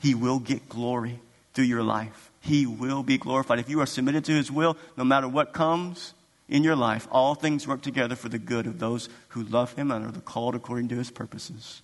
[0.00, 1.20] He will get glory
[1.54, 2.32] through your life.
[2.40, 3.60] He will be glorified.
[3.60, 6.14] If you are submitted to His will, no matter what comes
[6.48, 9.92] in your life, all things work together for the good of those who love Him
[9.92, 11.82] and are called according to His purposes.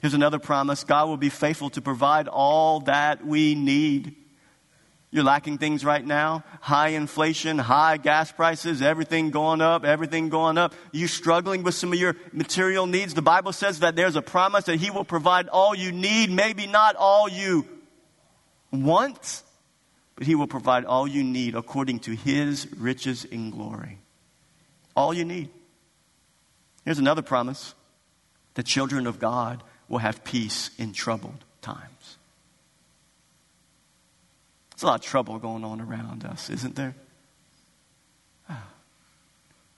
[0.00, 4.14] Here's another promise God will be faithful to provide all that we need.
[5.10, 6.44] You're lacking things right now.
[6.60, 10.74] High inflation, high gas prices, everything going up, everything going up.
[10.92, 13.14] You're struggling with some of your material needs.
[13.14, 16.66] The Bible says that there's a promise that He will provide all you need, maybe
[16.66, 17.66] not all you
[18.70, 19.42] want,
[20.14, 23.98] but He will provide all you need according to His riches in glory.
[24.94, 25.48] All you need.
[26.84, 27.74] Here's another promise
[28.54, 32.18] the children of God will have peace in troubled times.
[34.70, 36.94] There's a lot of trouble going on around us, isn't there?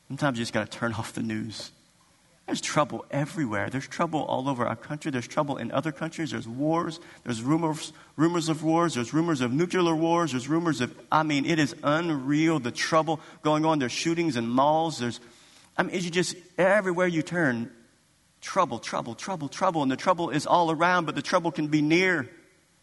[0.09, 1.70] Sometimes you just got to turn off the news.
[2.51, 3.70] There's trouble everywhere.
[3.70, 5.12] There's trouble all over our country.
[5.12, 6.32] There's trouble in other countries.
[6.32, 6.99] There's wars.
[7.23, 8.95] There's rumors, rumors of wars.
[8.97, 10.32] There's rumors of nuclear wars.
[10.32, 13.78] There's rumors of, I mean, it is unreal the trouble going on.
[13.78, 14.99] There's shootings in malls.
[14.99, 15.20] There's,
[15.78, 17.70] I mean, you just, everywhere you turn,
[18.41, 19.83] trouble, trouble, trouble, trouble.
[19.83, 22.29] And the trouble is all around, but the trouble can be near.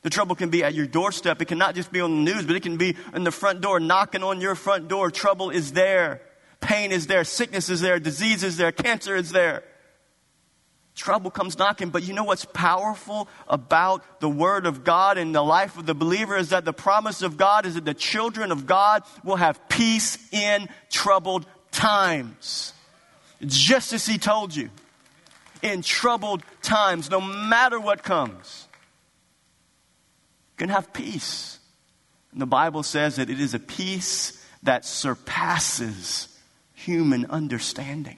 [0.03, 1.41] The trouble can be at your doorstep.
[1.41, 3.79] It cannot just be on the news, but it can be in the front door,
[3.79, 5.11] knocking on your front door.
[5.11, 6.21] Trouble is there.
[6.59, 7.23] Pain is there.
[7.23, 7.99] Sickness is there.
[7.99, 8.71] Disease is there.
[8.71, 9.63] Cancer is there.
[10.95, 15.43] Trouble comes knocking, but you know what's powerful about the Word of God and the
[15.43, 18.65] life of the believer is that the promise of God is that the children of
[18.65, 22.73] God will have peace in troubled times.
[23.45, 24.71] Just as He told you.
[25.61, 28.67] In troubled times, no matter what comes,
[30.51, 31.59] you can have peace.
[32.31, 36.27] And the Bible says that it is a peace that surpasses
[36.73, 38.17] human understanding.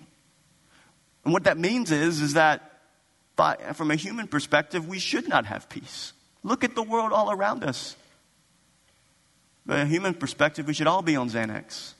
[1.23, 2.81] And what that means is, is that
[3.35, 6.13] by, from a human perspective, we should not have peace.
[6.43, 7.95] Look at the world all around us.
[9.65, 11.93] From a human perspective, we should all be on Xanax.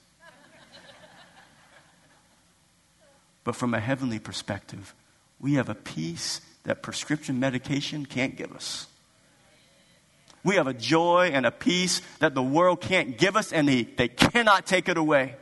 [3.43, 4.93] but from a heavenly perspective,
[5.39, 8.87] we have a peace that prescription medication can't give us.
[10.43, 13.83] We have a joy and a peace that the world can't give us, and they,
[13.83, 15.35] they cannot take it away.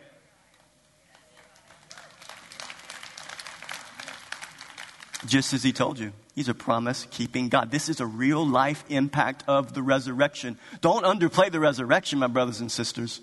[5.25, 7.69] Just as he told you, he's a promise keeping God.
[7.69, 10.57] This is a real life impact of the resurrection.
[10.81, 13.19] Don't underplay the resurrection, my brothers and sisters.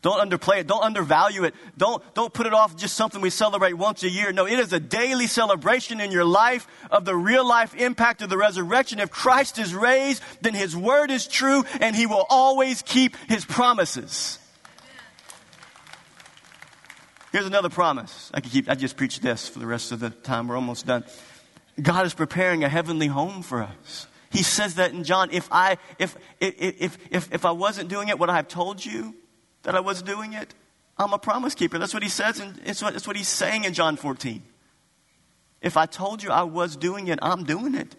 [0.00, 0.66] Don't underplay it.
[0.66, 1.54] Don't undervalue it.
[1.76, 4.32] Don't, don't put it off just something we celebrate once a year.
[4.32, 8.30] No, it is a daily celebration in your life of the real life impact of
[8.30, 9.00] the resurrection.
[9.00, 13.44] If Christ is raised, then his word is true and he will always keep his
[13.44, 14.38] promises.
[17.32, 18.30] Here's another promise.
[18.32, 20.48] I could keep, I just preached this for the rest of the time.
[20.48, 21.04] We're almost done.
[21.80, 24.06] God is preparing a heavenly home for us.
[24.30, 25.30] He says that in John.
[25.32, 29.14] If I, if, if, if, if I wasn't doing it, what I've told you
[29.62, 30.54] that I was doing it,
[30.96, 31.78] I'm a promise keeper.
[31.78, 34.42] That's what he says, and it's what, it's what he's saying in John 14.
[35.60, 37.96] If I told you I was doing it, I'm doing it.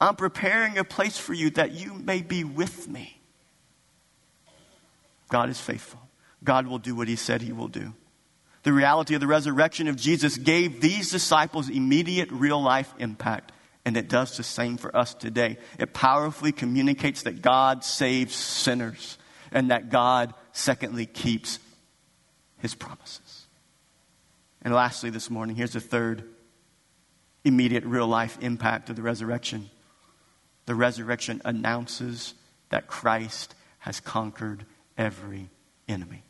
[0.00, 3.20] I'm preparing a place for you that you may be with me.
[5.28, 6.00] God is faithful.
[6.44, 7.94] God will do what he said he will do.
[8.62, 13.52] The reality of the resurrection of Jesus gave these disciples immediate real life impact,
[13.84, 15.58] and it does the same for us today.
[15.78, 19.18] It powerfully communicates that God saves sinners
[19.52, 21.58] and that God, secondly, keeps
[22.58, 23.46] his promises.
[24.62, 26.24] And lastly, this morning, here's the third
[27.44, 29.70] immediate real life impact of the resurrection
[30.64, 32.34] the resurrection announces
[32.70, 34.66] that Christ has conquered
[34.98, 35.48] every
[35.88, 36.24] enemy.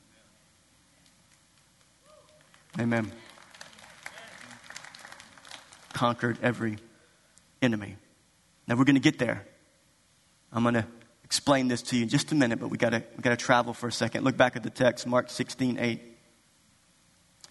[2.78, 3.10] Amen.
[5.94, 6.76] Conquered every
[7.62, 7.96] enemy.
[8.68, 9.46] Now we're going to get there.
[10.52, 10.86] I'm going to
[11.26, 13.88] explain this to you in just a minute, but we gotta we gotta travel for
[13.88, 14.24] a second.
[14.24, 16.00] Look back at the text, Mark 16, 8.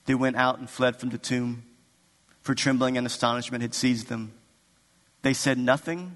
[0.06, 1.64] They went out and fled from the tomb,
[2.41, 4.34] for trembling and astonishment had seized them.
[5.23, 6.15] They said nothing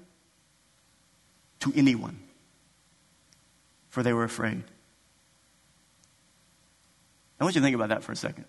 [1.60, 2.18] to anyone,
[3.90, 4.62] for they were afraid.
[7.38, 8.46] I want you to think about that for a second.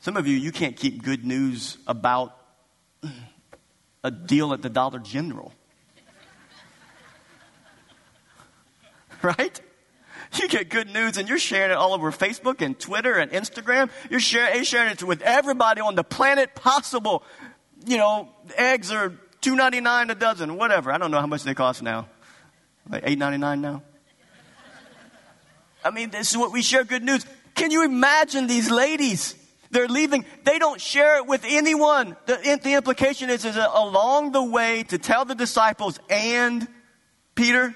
[0.00, 2.36] Some of you, you can't keep good news about
[4.04, 5.52] a deal at the Dollar General.
[9.38, 9.60] right?
[10.34, 13.90] You get good news and you're sharing it all over Facebook and Twitter and Instagram.
[14.10, 17.22] You're sharing, you're sharing it with everybody on the planet possible.
[17.86, 20.92] You know, eggs are two ninety nine a dozen, whatever.
[20.92, 22.08] I don't know how much they cost now.
[22.88, 23.82] Like eight ninety nine now.
[25.84, 27.24] I mean, this is what we share good news.
[27.54, 29.36] Can you imagine these ladies?
[29.70, 30.24] They're leaving.
[30.44, 32.16] They don't share it with anyone.
[32.26, 36.66] The, the implication is, is along the way to tell the disciples and
[37.34, 37.74] Peter,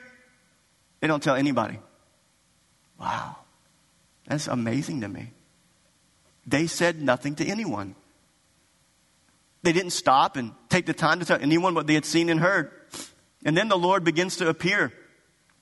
[1.01, 1.79] they don't tell anybody.
[2.99, 3.37] Wow.
[4.27, 5.33] That's amazing to me.
[6.47, 7.95] They said nothing to anyone.
[9.63, 12.41] They didn't stop and take the time to tell anyone what they had seen and
[12.41, 12.71] heard.
[13.45, 14.93] And then the Lord begins to appear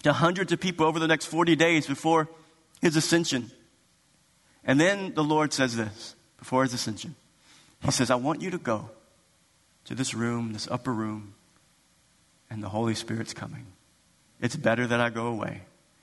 [0.03, 2.29] to hundreds of people over the next 40 days before
[2.81, 3.51] his ascension.
[4.65, 7.15] And then the Lord says this before his ascension
[7.83, 8.91] He says, I want you to go
[9.85, 11.35] to this room, this upper room,
[12.51, 13.67] and the Holy Spirit's coming.
[14.41, 15.63] It's better that I go away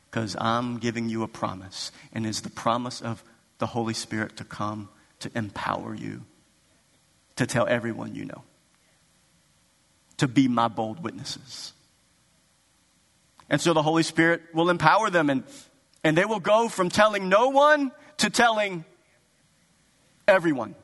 [0.09, 3.23] because I'm giving you a promise, and it's the promise of
[3.57, 4.89] the Holy Spirit to come
[5.19, 6.23] to empower you,
[7.35, 8.43] to tell everyone you know,
[10.17, 11.73] to be my bold witnesses.
[13.49, 15.43] And so the Holy Spirit will empower them, and,
[16.03, 18.85] and they will go from telling no one to telling
[20.27, 20.75] everyone.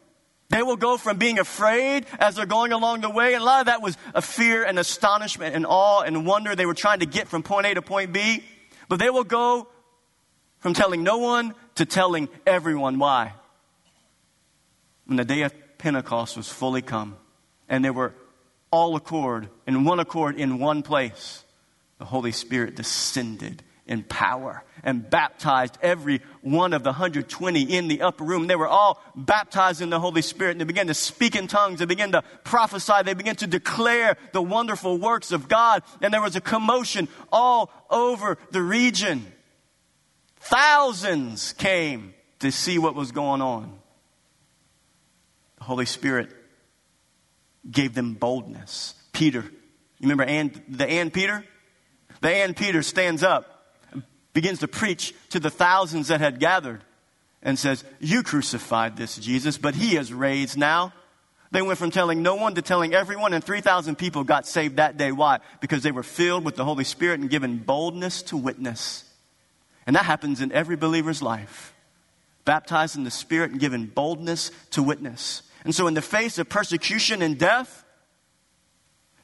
[0.49, 3.59] They will go from being afraid as they're going along the way, and a lot
[3.61, 7.05] of that was a fear and astonishment and awe and wonder they were trying to
[7.05, 8.43] get from point A to point B.
[8.88, 9.67] But they will go
[10.57, 12.97] from telling no one to telling everyone.
[12.97, 13.34] Why?
[15.05, 17.15] When the day of Pentecost was fully come,
[17.67, 18.15] and they were
[18.71, 21.43] all accord, in one accord, in one place,
[21.99, 28.01] the Holy Spirit descended in power and baptized every one of the 120 in the
[28.01, 28.47] upper room.
[28.47, 31.80] They were all baptized in the Holy Spirit and they began to speak in tongues.
[31.80, 33.03] They began to prophesy.
[33.03, 35.84] They began to declare the wonderful works of God.
[36.01, 39.26] And there was a commotion all over the region.
[40.39, 43.77] Thousands came to see what was going on.
[45.57, 46.30] The Holy Spirit
[47.69, 48.95] gave them boldness.
[49.11, 51.43] Peter, you remember And, the And Peter?
[52.22, 53.59] The And Peter stands up
[54.39, 56.81] begins to preach to the thousands that had gathered
[57.43, 60.93] and says, You crucified this Jesus, but he is raised now.
[61.51, 64.95] They went from telling no one to telling everyone, and 3,000 people got saved that
[64.95, 65.11] day.
[65.11, 65.39] Why?
[65.59, 69.03] Because they were filled with the Holy Spirit and given boldness to witness.
[69.85, 71.73] And that happens in every believer's life.
[72.45, 75.41] Baptized in the Spirit and given boldness to witness.
[75.65, 77.83] And so, in the face of persecution and death,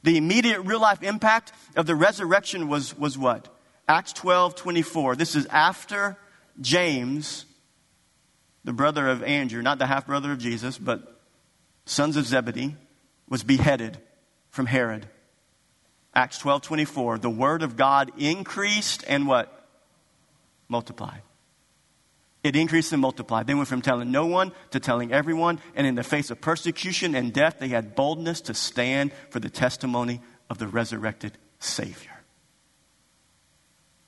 [0.02, 3.55] the immediate real life impact of the resurrection was, was what?
[3.88, 5.16] Acts 12 24.
[5.16, 6.16] This is after
[6.60, 7.46] James,
[8.64, 11.20] the brother of Andrew, not the half brother of Jesus, but
[11.84, 12.76] sons of Zebedee,
[13.28, 13.98] was beheaded
[14.50, 15.06] from Herod.
[16.14, 17.18] Acts 12 24.
[17.18, 19.52] The word of God increased and what?
[20.68, 21.22] Multiplied.
[22.42, 23.46] It increased and multiplied.
[23.46, 27.14] They went from telling no one to telling everyone, and in the face of persecution
[27.14, 32.15] and death, they had boldness to stand for the testimony of the resurrected Savior.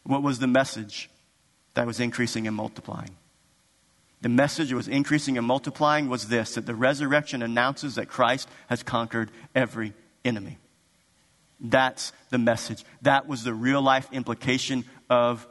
[0.08, 1.10] What was the message
[1.74, 3.14] that was increasing and multiplying?
[4.22, 8.48] The message that was increasing and multiplying was this that the resurrection announces that Christ
[8.68, 9.92] has conquered every
[10.24, 10.56] enemy.
[11.60, 12.86] That's the message.
[13.02, 15.46] That was the real life implication of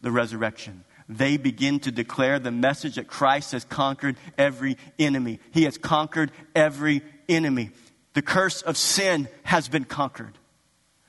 [0.00, 0.84] the resurrection.
[1.06, 5.40] They begin to declare the message that Christ has conquered every enemy.
[5.50, 7.68] He has conquered every enemy.
[8.14, 10.38] The curse of sin has been conquered.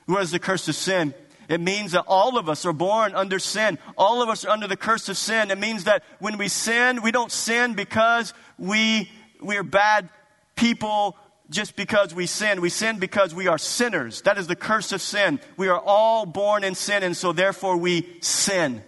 [0.04, 1.14] What is the curse of sin?
[1.48, 3.78] It means that all of us are born under sin.
[3.96, 5.50] All of us are under the curse of sin.
[5.50, 9.10] It means that when we sin, we don't sin because we,
[9.40, 10.08] we are bad
[10.56, 11.16] people
[11.48, 12.60] just because we sin.
[12.60, 14.22] We sin because we are sinners.
[14.22, 15.40] That is the curse of sin.
[15.56, 18.82] We are all born in sin, and so therefore we sin.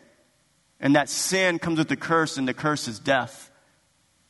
[0.81, 3.51] And that sin comes with the curse, and the curse is death.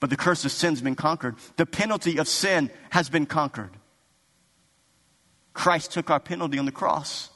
[0.01, 1.37] But the curse of sin has been conquered.
[1.57, 3.71] The penalty of sin has been conquered.
[5.55, 7.31] Christ took our penalty on the cross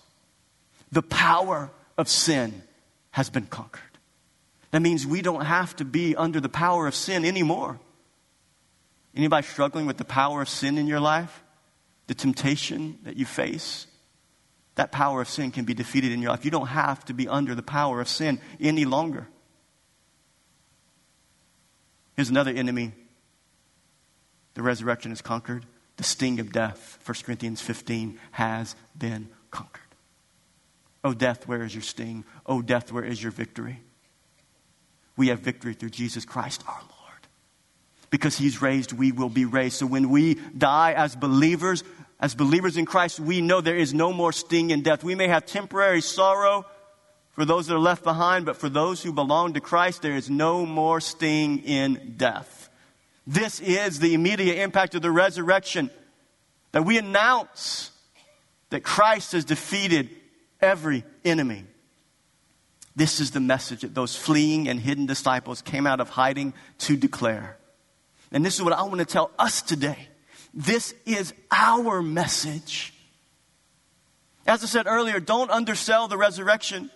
[0.92, 2.62] the power of sin
[3.10, 3.82] has been conquered.
[4.70, 7.80] That means we don't have to be under the power of sin anymore.
[9.14, 11.42] Anybody struggling with the power of sin in your life?
[12.06, 13.86] The temptation that you face?
[14.76, 16.44] That power of sin can be defeated in your life.
[16.44, 19.28] You don't have to be under the power of sin any longer.
[22.16, 22.92] Here's another enemy
[24.54, 25.64] the resurrection has conquered
[25.96, 29.81] the sting of death, 1 Corinthians 15, has been conquered.
[31.04, 32.24] Oh, death, where is your sting?
[32.46, 33.80] Oh, death, where is your victory?
[35.16, 37.26] We have victory through Jesus Christ our Lord.
[38.10, 39.76] Because he's raised, we will be raised.
[39.76, 41.82] So when we die as believers,
[42.20, 45.02] as believers in Christ, we know there is no more sting in death.
[45.02, 46.66] We may have temporary sorrow
[47.32, 50.30] for those that are left behind, but for those who belong to Christ, there is
[50.30, 52.68] no more sting in death.
[53.26, 55.90] This is the immediate impact of the resurrection
[56.72, 57.90] that we announce
[58.70, 60.10] that Christ has defeated
[60.62, 61.64] every enemy.
[62.94, 66.96] This is the message that those fleeing and hidden disciples came out of hiding to
[66.96, 67.56] declare.
[68.30, 70.08] And this is what I want to tell us today.
[70.54, 72.94] This is our message.
[74.46, 76.90] As I said earlier, don't undersell the resurrection.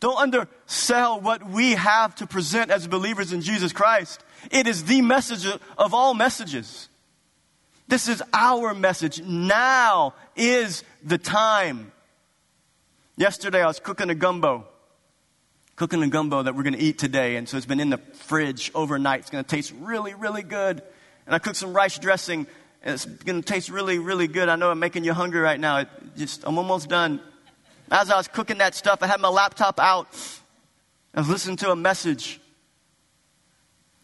[0.00, 4.24] Don't undersell what we have to present as believers in Jesus Christ.
[4.50, 5.46] It is the message
[5.78, 6.88] of all messages.
[7.86, 9.20] This is our message.
[9.22, 11.92] Now is the time.
[13.16, 14.66] Yesterday I was cooking a gumbo.
[15.76, 17.36] Cooking a gumbo that we're going to eat today.
[17.36, 19.20] And so it's been in the fridge overnight.
[19.20, 20.82] It's going to taste really, really good.
[21.26, 22.46] And I cooked some rice dressing.
[22.82, 24.48] And it's going to taste really, really good.
[24.48, 25.78] I know I'm making you hungry right now.
[25.78, 27.20] It just, I'm almost done.
[27.90, 30.08] As I was cooking that stuff, I had my laptop out.
[31.14, 32.40] I was listening to a message.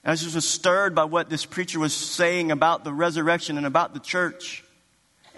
[0.04, 3.92] I was just stirred by what this preacher was saying about the resurrection and about
[3.92, 4.64] the church.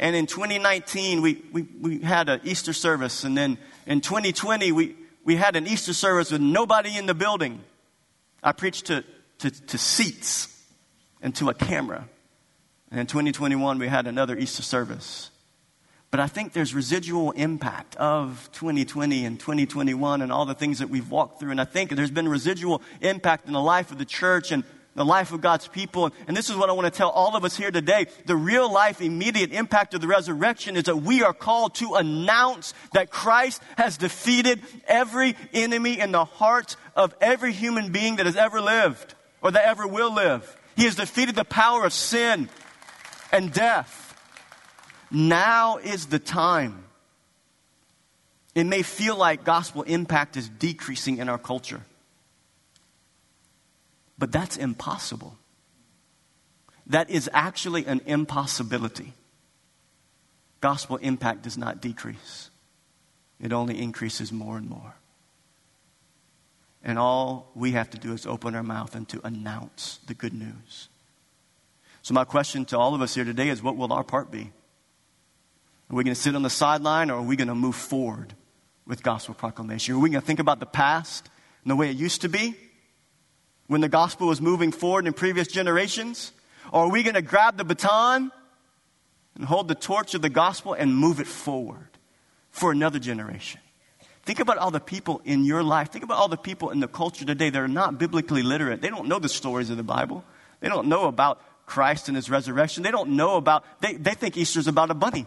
[0.03, 3.23] And in 2019, we, we, we had an Easter service.
[3.23, 3.57] And then
[3.87, 7.61] in 2020, we, we had an Easter service with nobody in the building.
[8.43, 9.05] I preached to,
[9.39, 10.61] to, to seats
[11.23, 12.09] and to a camera.
[12.91, 15.31] And in 2021, we had another Easter service.
[16.11, 20.91] But I think there's residual impact of 2020 and 2021 and all the things that
[20.91, 21.53] we've walked through.
[21.53, 25.05] And I think there's been residual impact in the life of the church and the
[25.05, 26.11] life of God's people.
[26.27, 28.07] And this is what I want to tell all of us here today.
[28.27, 32.75] The real life, immediate impact of the resurrection is that we are called to announce
[32.93, 38.37] that Christ has defeated every enemy in the hearts of every human being that has
[38.37, 40.57] ever lived or that ever will live.
[40.77, 42.49] He has defeated the power of sin
[43.31, 43.99] and death.
[45.11, 46.85] Now is the time.
[48.55, 51.83] It may feel like gospel impact is decreasing in our culture,
[54.23, 55.37] but that's impossible.
[56.87, 59.15] That is actually an impossibility.
[60.61, 62.51] Gospel impact does not decrease,
[63.41, 64.95] it only increases more and more.
[66.85, 70.35] And all we have to do is open our mouth and to announce the good
[70.35, 70.89] news.
[72.03, 74.53] So, my question to all of us here today is what will our part be?
[75.91, 78.35] Are we going to sit on the sideline or are we going to move forward
[78.87, 79.97] with gospel proclamation?
[79.97, 81.29] Are we going to think about the past
[81.65, 82.55] and the way it used to be
[83.73, 86.33] when the gospel was moving forward in previous generations?
[86.73, 88.31] Or are we going to grab the baton
[89.35, 91.89] and hold the torch of the gospel and move it forward
[92.51, 93.61] for another generation?
[94.25, 95.91] Think about all the people in your life.
[95.91, 98.81] Think about all the people in the culture today that are not biblically literate.
[98.81, 100.23] They don't know the stories of the Bible.
[100.61, 102.83] They don't know about Christ and his resurrection.
[102.83, 105.27] They don't know about, they, they think Easter's about a bunny.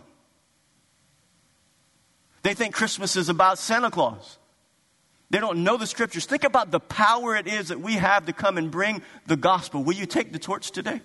[2.43, 4.37] They think Christmas is about Santa Claus.
[5.29, 6.25] They don't know the scriptures.
[6.25, 9.83] Think about the power it is that we have to come and bring the gospel.
[9.83, 11.01] Will you take the torch today?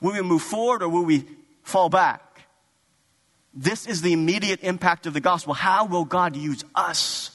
[0.00, 1.24] Will we move forward or will we
[1.62, 2.22] fall back?
[3.52, 5.52] This is the immediate impact of the gospel.
[5.52, 7.34] How will God use us?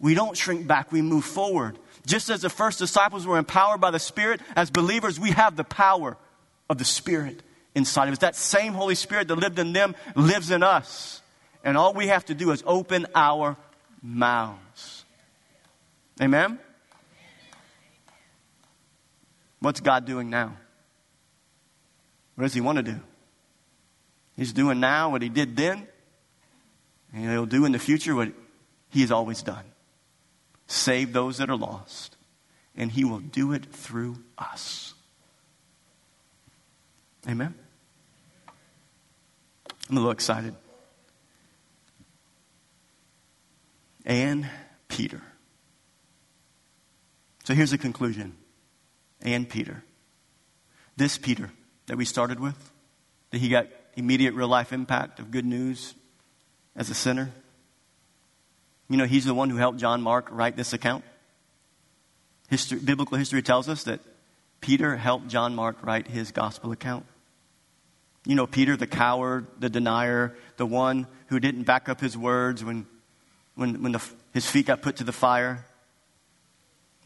[0.00, 1.78] We don't shrink back, we move forward.
[2.06, 5.64] Just as the first disciples were empowered by the Spirit, as believers, we have the
[5.64, 6.16] power
[6.68, 7.42] of the Spirit
[7.74, 8.18] inside of us.
[8.18, 11.22] That same Holy Spirit that lived in them lives in us.
[11.62, 13.56] And all we have to do is open our
[14.02, 14.63] mouths.
[16.20, 16.58] Amen?
[19.60, 20.56] What's God doing now?
[22.34, 23.00] What does He want to do?
[24.36, 25.86] He's doing now what He did then,
[27.12, 28.32] and He'll do in the future what
[28.90, 29.64] He has always done
[30.66, 32.16] save those that are lost,
[32.74, 34.94] and He will do it through us.
[37.28, 37.54] Amen?
[39.88, 40.54] I'm a little excited.
[44.04, 44.48] and
[44.88, 45.22] Peter.
[47.44, 48.34] So here's the conclusion
[49.22, 49.84] and Peter.
[50.96, 51.50] This Peter
[51.86, 52.72] that we started with,
[53.30, 53.66] that he got
[53.96, 55.94] immediate real life impact of good news
[56.74, 57.30] as a sinner.
[58.88, 61.04] You know, he's the one who helped John Mark write this account.
[62.48, 64.00] History, biblical history tells us that
[64.60, 67.06] Peter helped John Mark write his gospel account.
[68.26, 72.64] You know, Peter, the coward, the denier, the one who didn't back up his words
[72.64, 72.86] when
[73.54, 74.02] when, when the,
[74.32, 75.64] his feet got put to the fire,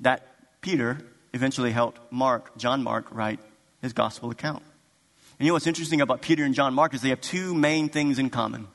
[0.00, 0.98] that Peter
[1.32, 3.40] eventually helped Mark, John Mark, write
[3.82, 4.62] his gospel account.
[5.38, 7.88] And you know what's interesting about Peter and John Mark is they have two main
[7.88, 8.66] things in common.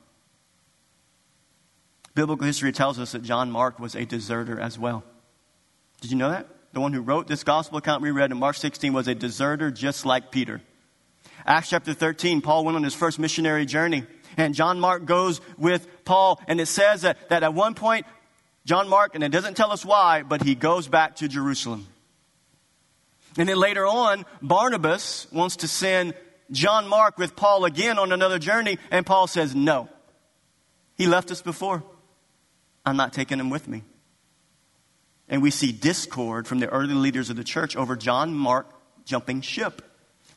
[2.16, 5.04] Biblical history tells us that John Mark was a deserter as well.
[6.02, 6.48] Did you know that?
[6.74, 9.72] The one who wrote this gospel account we read in Mark 16 was a deserter
[9.72, 10.62] just like Peter.
[11.46, 14.06] Acts chapter 13, Paul went on his first missionary journey,
[14.38, 18.06] and John Mark goes with Paul, and it says that, that at one point,
[18.66, 21.88] John Mark, and it doesn't tell us why, but he goes back to Jerusalem.
[23.38, 26.14] And then later on, Barnabas wants to send
[26.52, 29.90] John Mark with Paul again on another journey, and Paul says, No.
[30.96, 31.84] He left us before.
[32.86, 33.84] I'm not taking him with me.
[35.28, 38.68] And we see discord from the early leaders of the church over John Mark
[39.06, 39.82] jumping ship.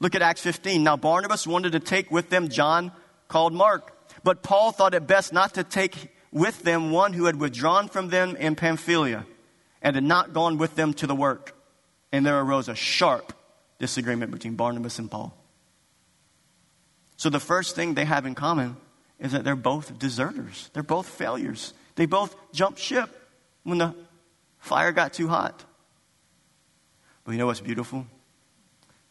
[0.00, 0.82] Look at Acts 15.
[0.82, 2.92] Now, Barnabas wanted to take with them John
[3.28, 3.92] called Mark,
[4.22, 8.10] but Paul thought it best not to take with them one who had withdrawn from
[8.10, 9.24] them in Pamphylia
[9.80, 11.56] and had not gone with them to the work.
[12.12, 13.32] And there arose a sharp
[13.78, 15.34] disagreement between Barnabas and Paul.
[17.16, 18.76] So, the first thing they have in common
[19.18, 21.72] is that they're both deserters, they're both failures.
[21.94, 23.08] They both jumped ship
[23.62, 23.94] when the
[24.58, 25.64] fire got too hot.
[27.24, 28.06] But you know what's beautiful?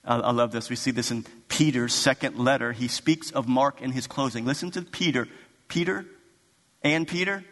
[0.03, 0.69] I, I love this.
[0.69, 2.71] We see this in Peter's second letter.
[2.73, 4.45] He speaks of Mark in his closing.
[4.45, 5.27] Listen to Peter.
[5.67, 6.05] Peter
[6.85, 7.43] and Peter.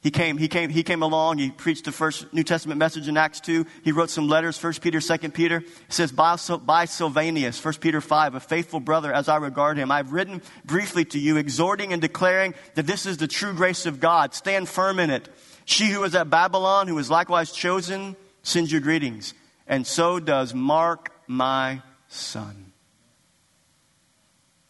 [0.00, 1.38] He came, he came, he came along.
[1.38, 3.66] He preached the first New Testament message in Acts 2.
[3.84, 5.56] He wrote some letters, 1 Peter, 2 Peter.
[5.58, 9.90] It says, by, by Silvanus, 1 Peter 5, a faithful brother as I regard him.
[9.90, 14.00] I've written briefly to you, exhorting and declaring that this is the true grace of
[14.00, 14.34] God.
[14.34, 15.28] Stand firm in it.
[15.64, 19.34] She who is at Babylon, who is likewise chosen, sends you greetings.
[19.66, 22.72] And so does Mark, my son.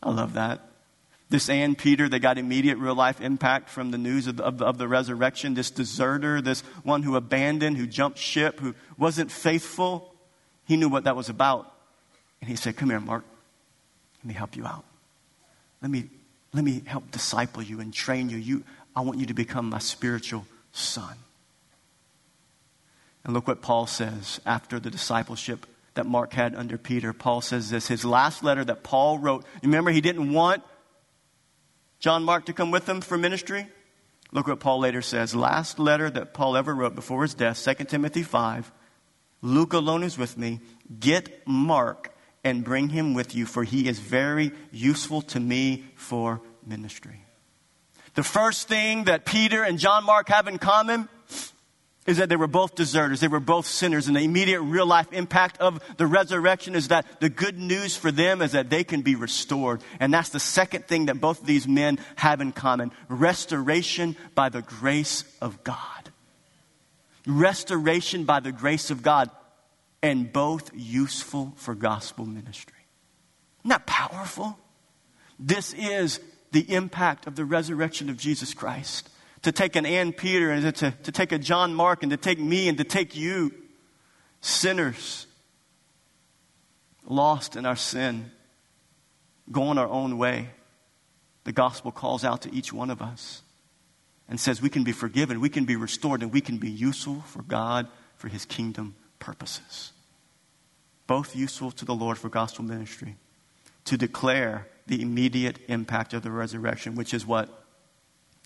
[0.03, 0.68] I love that.
[1.31, 4.63] This And Peter, they got immediate real life impact from the news of the, of,
[4.63, 5.55] of the resurrection.
[5.55, 10.15] This deserter, this one who abandoned, who jumped ship, who wasn't faithful,
[10.65, 11.71] he knew what that was about.
[12.41, 13.25] And he said, Come here, Mark.
[14.21, 14.85] Let me help you out.
[15.83, 16.09] Let me,
[16.55, 18.39] let me help disciple you and train you.
[18.39, 18.65] you.
[18.97, 21.15] I want you to become my spiritual son.
[23.23, 27.13] And look what Paul says after the discipleship that Mark had under Peter.
[27.13, 29.45] Paul says this his last letter that Paul wrote.
[29.63, 30.63] Remember, he didn't want
[31.99, 33.67] John Mark to come with him for ministry?
[34.31, 35.35] Look what Paul later says.
[35.35, 38.71] Last letter that Paul ever wrote before his death, 2 Timothy 5.
[39.41, 40.61] Luke alone is with me.
[40.99, 42.15] Get Mark
[42.45, 47.25] and bring him with you, for he is very useful to me for ministry.
[48.15, 51.09] The first thing that Peter and John Mark have in common
[52.09, 53.21] is that they were both deserters.
[53.21, 54.07] They were both sinners.
[54.07, 58.11] And the immediate real life impact of the resurrection is that the good news for
[58.11, 59.83] them is that they can be restored.
[60.01, 64.49] And that's the second thing that both of these men have in common restoration by
[64.49, 66.11] the grace of God.
[67.27, 69.31] Restoration by the grace of God.
[70.03, 72.87] And both useful for gospel ministry.
[73.61, 74.59] Isn't that powerful?
[75.39, 76.21] This is
[76.53, 79.11] the impact of the resurrection of Jesus Christ
[79.49, 82.39] to take an Ann Peter and to, to take a John Mark and to take
[82.39, 83.55] me and to take you,
[84.43, 85.27] sinners,
[87.07, 88.31] lost in our sin,
[89.51, 90.51] going our own way.
[91.45, 93.41] The gospel calls out to each one of us
[94.29, 97.23] and says we can be forgiven, we can be restored, and we can be useful
[97.23, 99.93] for God for his kingdom purposes.
[101.07, 103.17] Both useful to the Lord for gospel ministry,
[103.87, 107.58] to declare the immediate impact of the resurrection, which is what?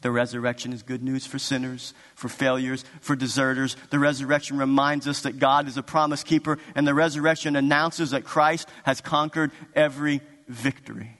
[0.02, 3.76] The resurrection is good news for sinners, for failures, for deserters.
[3.90, 8.24] The resurrection reminds us that God is a promise keeper, and the resurrection announces that
[8.24, 11.16] Christ has conquered every victory.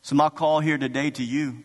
[0.00, 1.58] So, my call here today to you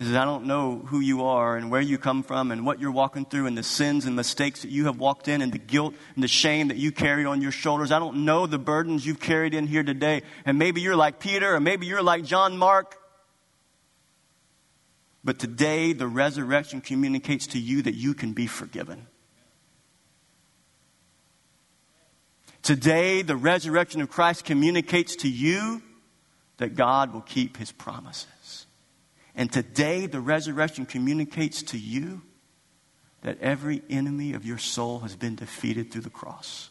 [0.00, 2.80] is that I don't know who you are and where you come from and what
[2.80, 5.58] you're walking through and the sins and mistakes that you have walked in and the
[5.58, 7.92] guilt and the shame that you carry on your shoulders.
[7.92, 10.22] I don't know the burdens you've carried in here today.
[10.44, 12.98] And maybe you're like Peter or maybe you're like John Mark.
[15.24, 19.06] But today, the resurrection communicates to you that you can be forgiven.
[22.62, 25.82] Today, the resurrection of Christ communicates to you
[26.58, 28.66] that God will keep his promises.
[29.34, 32.22] And today, the resurrection communicates to you
[33.22, 36.70] that every enemy of your soul has been defeated through the cross.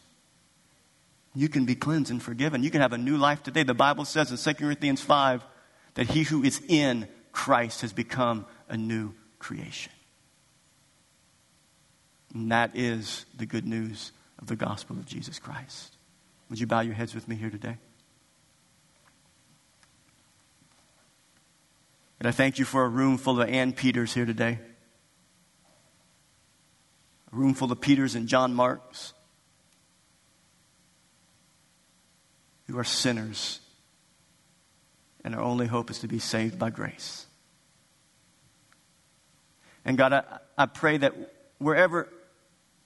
[1.35, 2.63] You can be cleansed and forgiven.
[2.63, 3.63] You can have a new life today.
[3.63, 5.43] The Bible says in 2 Corinthians 5
[5.95, 9.91] that he who is in Christ has become a new creation.
[12.33, 15.97] And that is the good news of the gospel of Jesus Christ.
[16.49, 17.77] Would you bow your heads with me here today?
[22.19, 24.59] And I thank you for a room full of Ann Peters here today.
[27.31, 29.13] A room full of Peters and John Marks
[32.67, 33.59] who are sinners,
[35.23, 37.25] and our only hope is to be saved by grace.
[39.85, 40.23] And God, I,
[40.57, 41.13] I pray that
[41.57, 42.09] wherever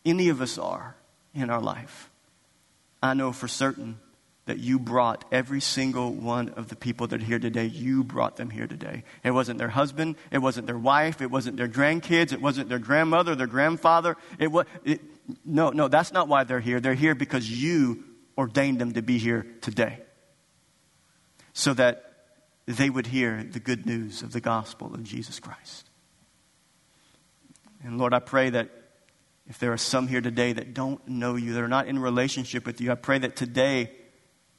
[0.06, 0.96] any of us are
[1.34, 2.10] in our life,
[3.02, 4.00] I know for certain
[4.46, 8.38] that you brought every single one of the people that are here today, you brought
[8.38, 9.04] them here today.
[9.24, 12.80] It wasn't their husband, it wasn't their wife, it wasn't their grandkids, it wasn't their
[12.80, 14.16] grandmother, their grandfather.
[14.40, 15.02] It was, it,
[15.46, 16.80] no, no, that's not why they're here.
[16.80, 18.06] They're here because you
[18.38, 20.00] ordained them to be here today.
[21.52, 22.07] So that
[22.68, 25.90] they would hear the good news of the gospel of Jesus Christ.
[27.84, 28.70] And Lord, I pray that
[29.48, 32.66] if there are some here today that don't know you, that are not in relationship
[32.66, 33.92] with you, I pray that today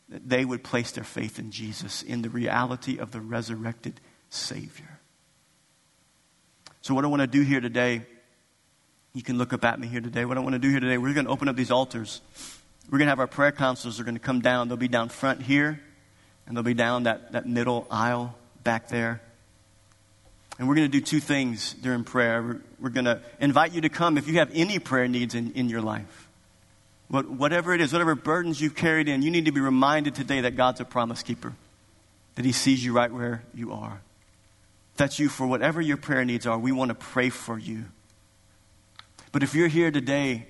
[0.09, 5.01] that they would place their faith in Jesus, in the reality of the resurrected Savior.
[6.81, 8.07] So, what I want to do here today,
[9.13, 10.25] you can look up at me here today.
[10.25, 12.23] What I want to do here today, we're going to open up these altars.
[12.89, 14.69] We're going to have our prayer counselors are going to come down.
[14.69, 15.83] They'll be down front here,
[16.49, 18.35] and they'll be down that, that middle aisle
[18.65, 19.21] back there.
[20.59, 22.43] And we're going to do two things during prayer.
[22.43, 25.53] We're, we're going to invite you to come if you have any prayer needs in,
[25.53, 26.29] in your life.
[27.07, 30.41] What, whatever it is, whatever burdens you've carried in, you need to be reminded today
[30.41, 31.53] that God's a promise keeper,
[32.35, 34.01] that He sees you right where you are.
[34.97, 36.59] That's you for whatever your prayer needs are.
[36.59, 37.85] We want to pray for you.
[39.31, 40.47] But if you're here today,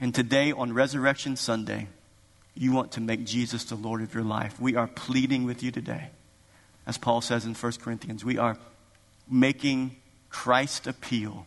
[0.00, 1.88] and today on Resurrection Sunday,
[2.54, 5.70] you want to make Jesus the Lord of your life, we are pleading with you
[5.70, 6.10] today.
[6.86, 8.56] As Paul says in 1 Corinthians, we are
[9.28, 9.96] making
[10.28, 11.46] Christ appeal.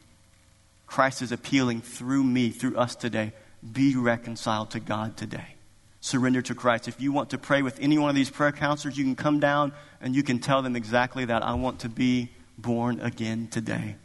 [0.85, 3.33] Christ is appealing through me, through us today
[3.71, 5.55] be reconciled to God today.
[5.99, 6.87] Surrender to Christ.
[6.87, 9.39] If you want to pray with any one of these prayer counselors, you can come
[9.39, 11.43] down and you can tell them exactly that.
[11.43, 13.95] I want to be born again today.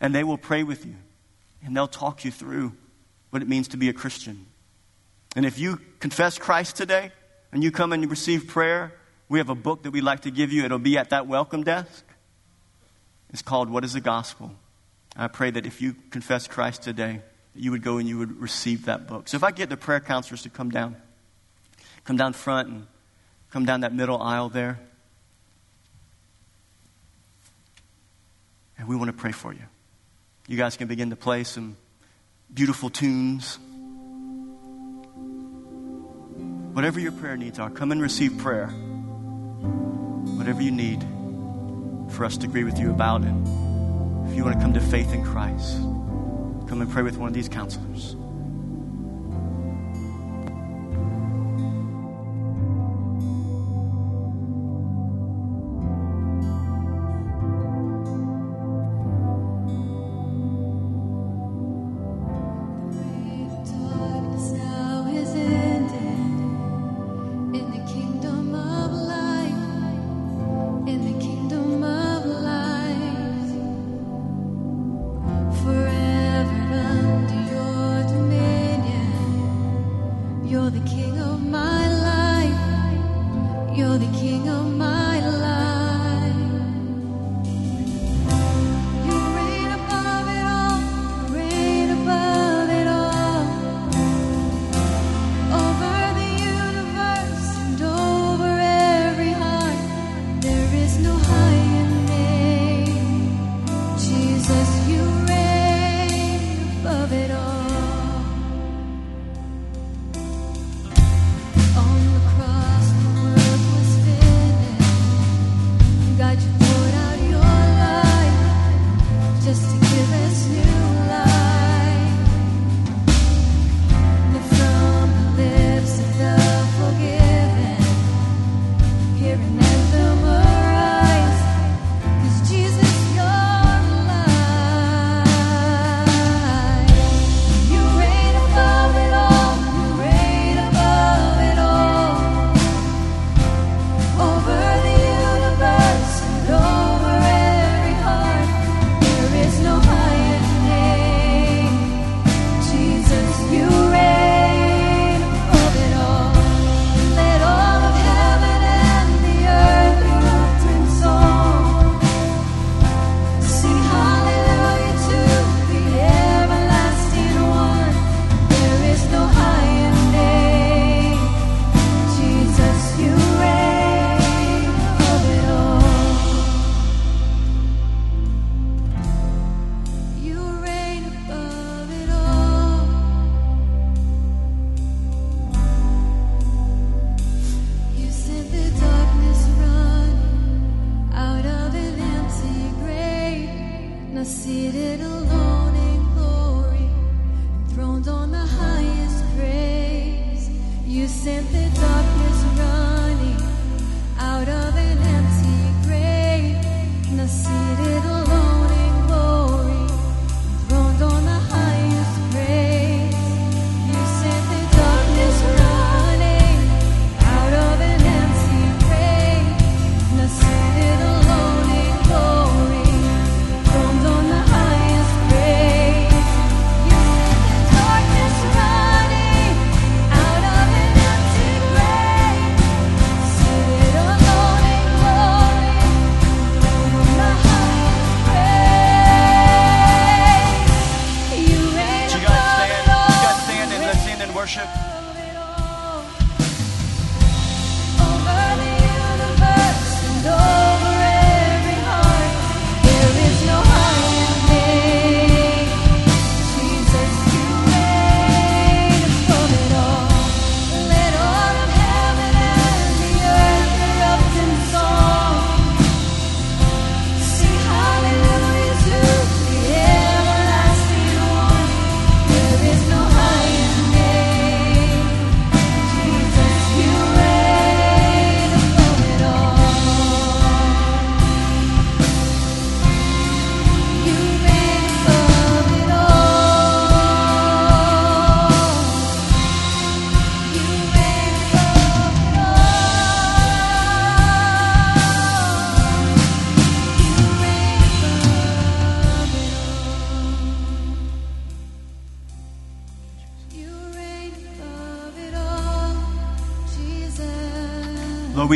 [0.00, 0.96] And they will pray with you
[1.64, 2.72] and they'll talk you through
[3.30, 4.46] what it means to be a Christian.
[5.36, 7.12] And if you confess Christ today
[7.52, 8.94] and you come and you receive prayer,
[9.28, 10.64] we have a book that we'd like to give you.
[10.64, 12.04] It'll be at that welcome desk.
[13.30, 14.52] It's called What is the Gospel?
[15.14, 17.20] I pray that if you confess Christ today,
[17.54, 19.28] you would go and you would receive that book.
[19.28, 20.96] So if I get the prayer counselors to come down,
[22.04, 22.86] come down front and
[23.50, 24.78] come down that middle aisle there,
[28.78, 29.62] and we want to pray for you.
[30.48, 31.76] You guys can begin to play some
[32.52, 33.58] beautiful tunes.
[36.76, 38.66] Whatever your prayer needs are, come and receive prayer.
[40.36, 41.02] Whatever you need
[42.10, 43.32] for us to agree with you about it.
[44.28, 45.78] If you want to come to faith in Christ.
[46.68, 48.14] Come and pray with one of these counselors.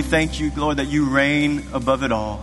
[0.01, 2.41] We thank you, Lord, that you reign above it all.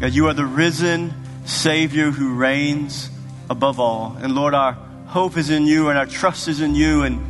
[0.00, 1.12] God, you are the risen
[1.44, 3.10] Savior who reigns
[3.50, 4.16] above all.
[4.18, 4.72] And Lord, our
[5.04, 7.02] hope is in you and our trust is in you.
[7.02, 7.20] And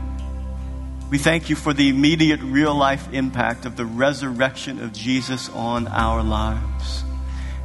[1.11, 5.89] we thank you for the immediate real life impact of the resurrection of Jesus on
[5.89, 7.03] our lives.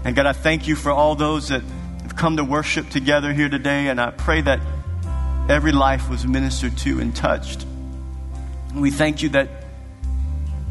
[0.03, 1.62] And God, I thank you for all those that
[2.02, 3.90] have come to worship together here today.
[3.90, 4.60] And I pray that
[5.48, 7.64] every life was ministered to and touched.
[8.72, 9.64] And we thank you that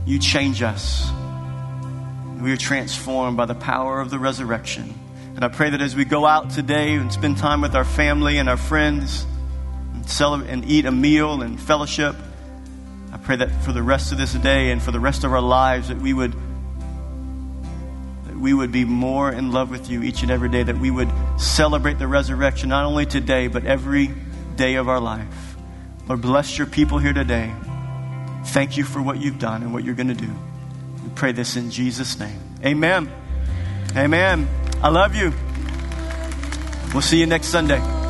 [0.06, 1.10] you change us.
[2.40, 4.92] We are transformed by the power of the resurrection.
[5.34, 8.38] And I pray that as we go out today and spend time with our family
[8.38, 9.26] and our friends
[9.94, 12.14] and, celebrate, and eat a meal and fellowship,
[13.12, 15.40] I pray that for the rest of this day and for the rest of our
[15.40, 16.34] lives that we would
[18.26, 20.90] that we would be more in love with you each and every day, that we
[20.90, 24.10] would celebrate the resurrection not only today, but every
[24.56, 25.56] day of our life.
[26.08, 27.52] Lord, bless your people here today.
[28.46, 30.32] Thank you for what you've done and what you're going to do.
[31.02, 32.38] We pray this in Jesus' name.
[32.64, 33.10] Amen.
[33.96, 34.48] Amen.
[34.82, 35.32] I love you.
[36.92, 38.03] We'll see you next Sunday.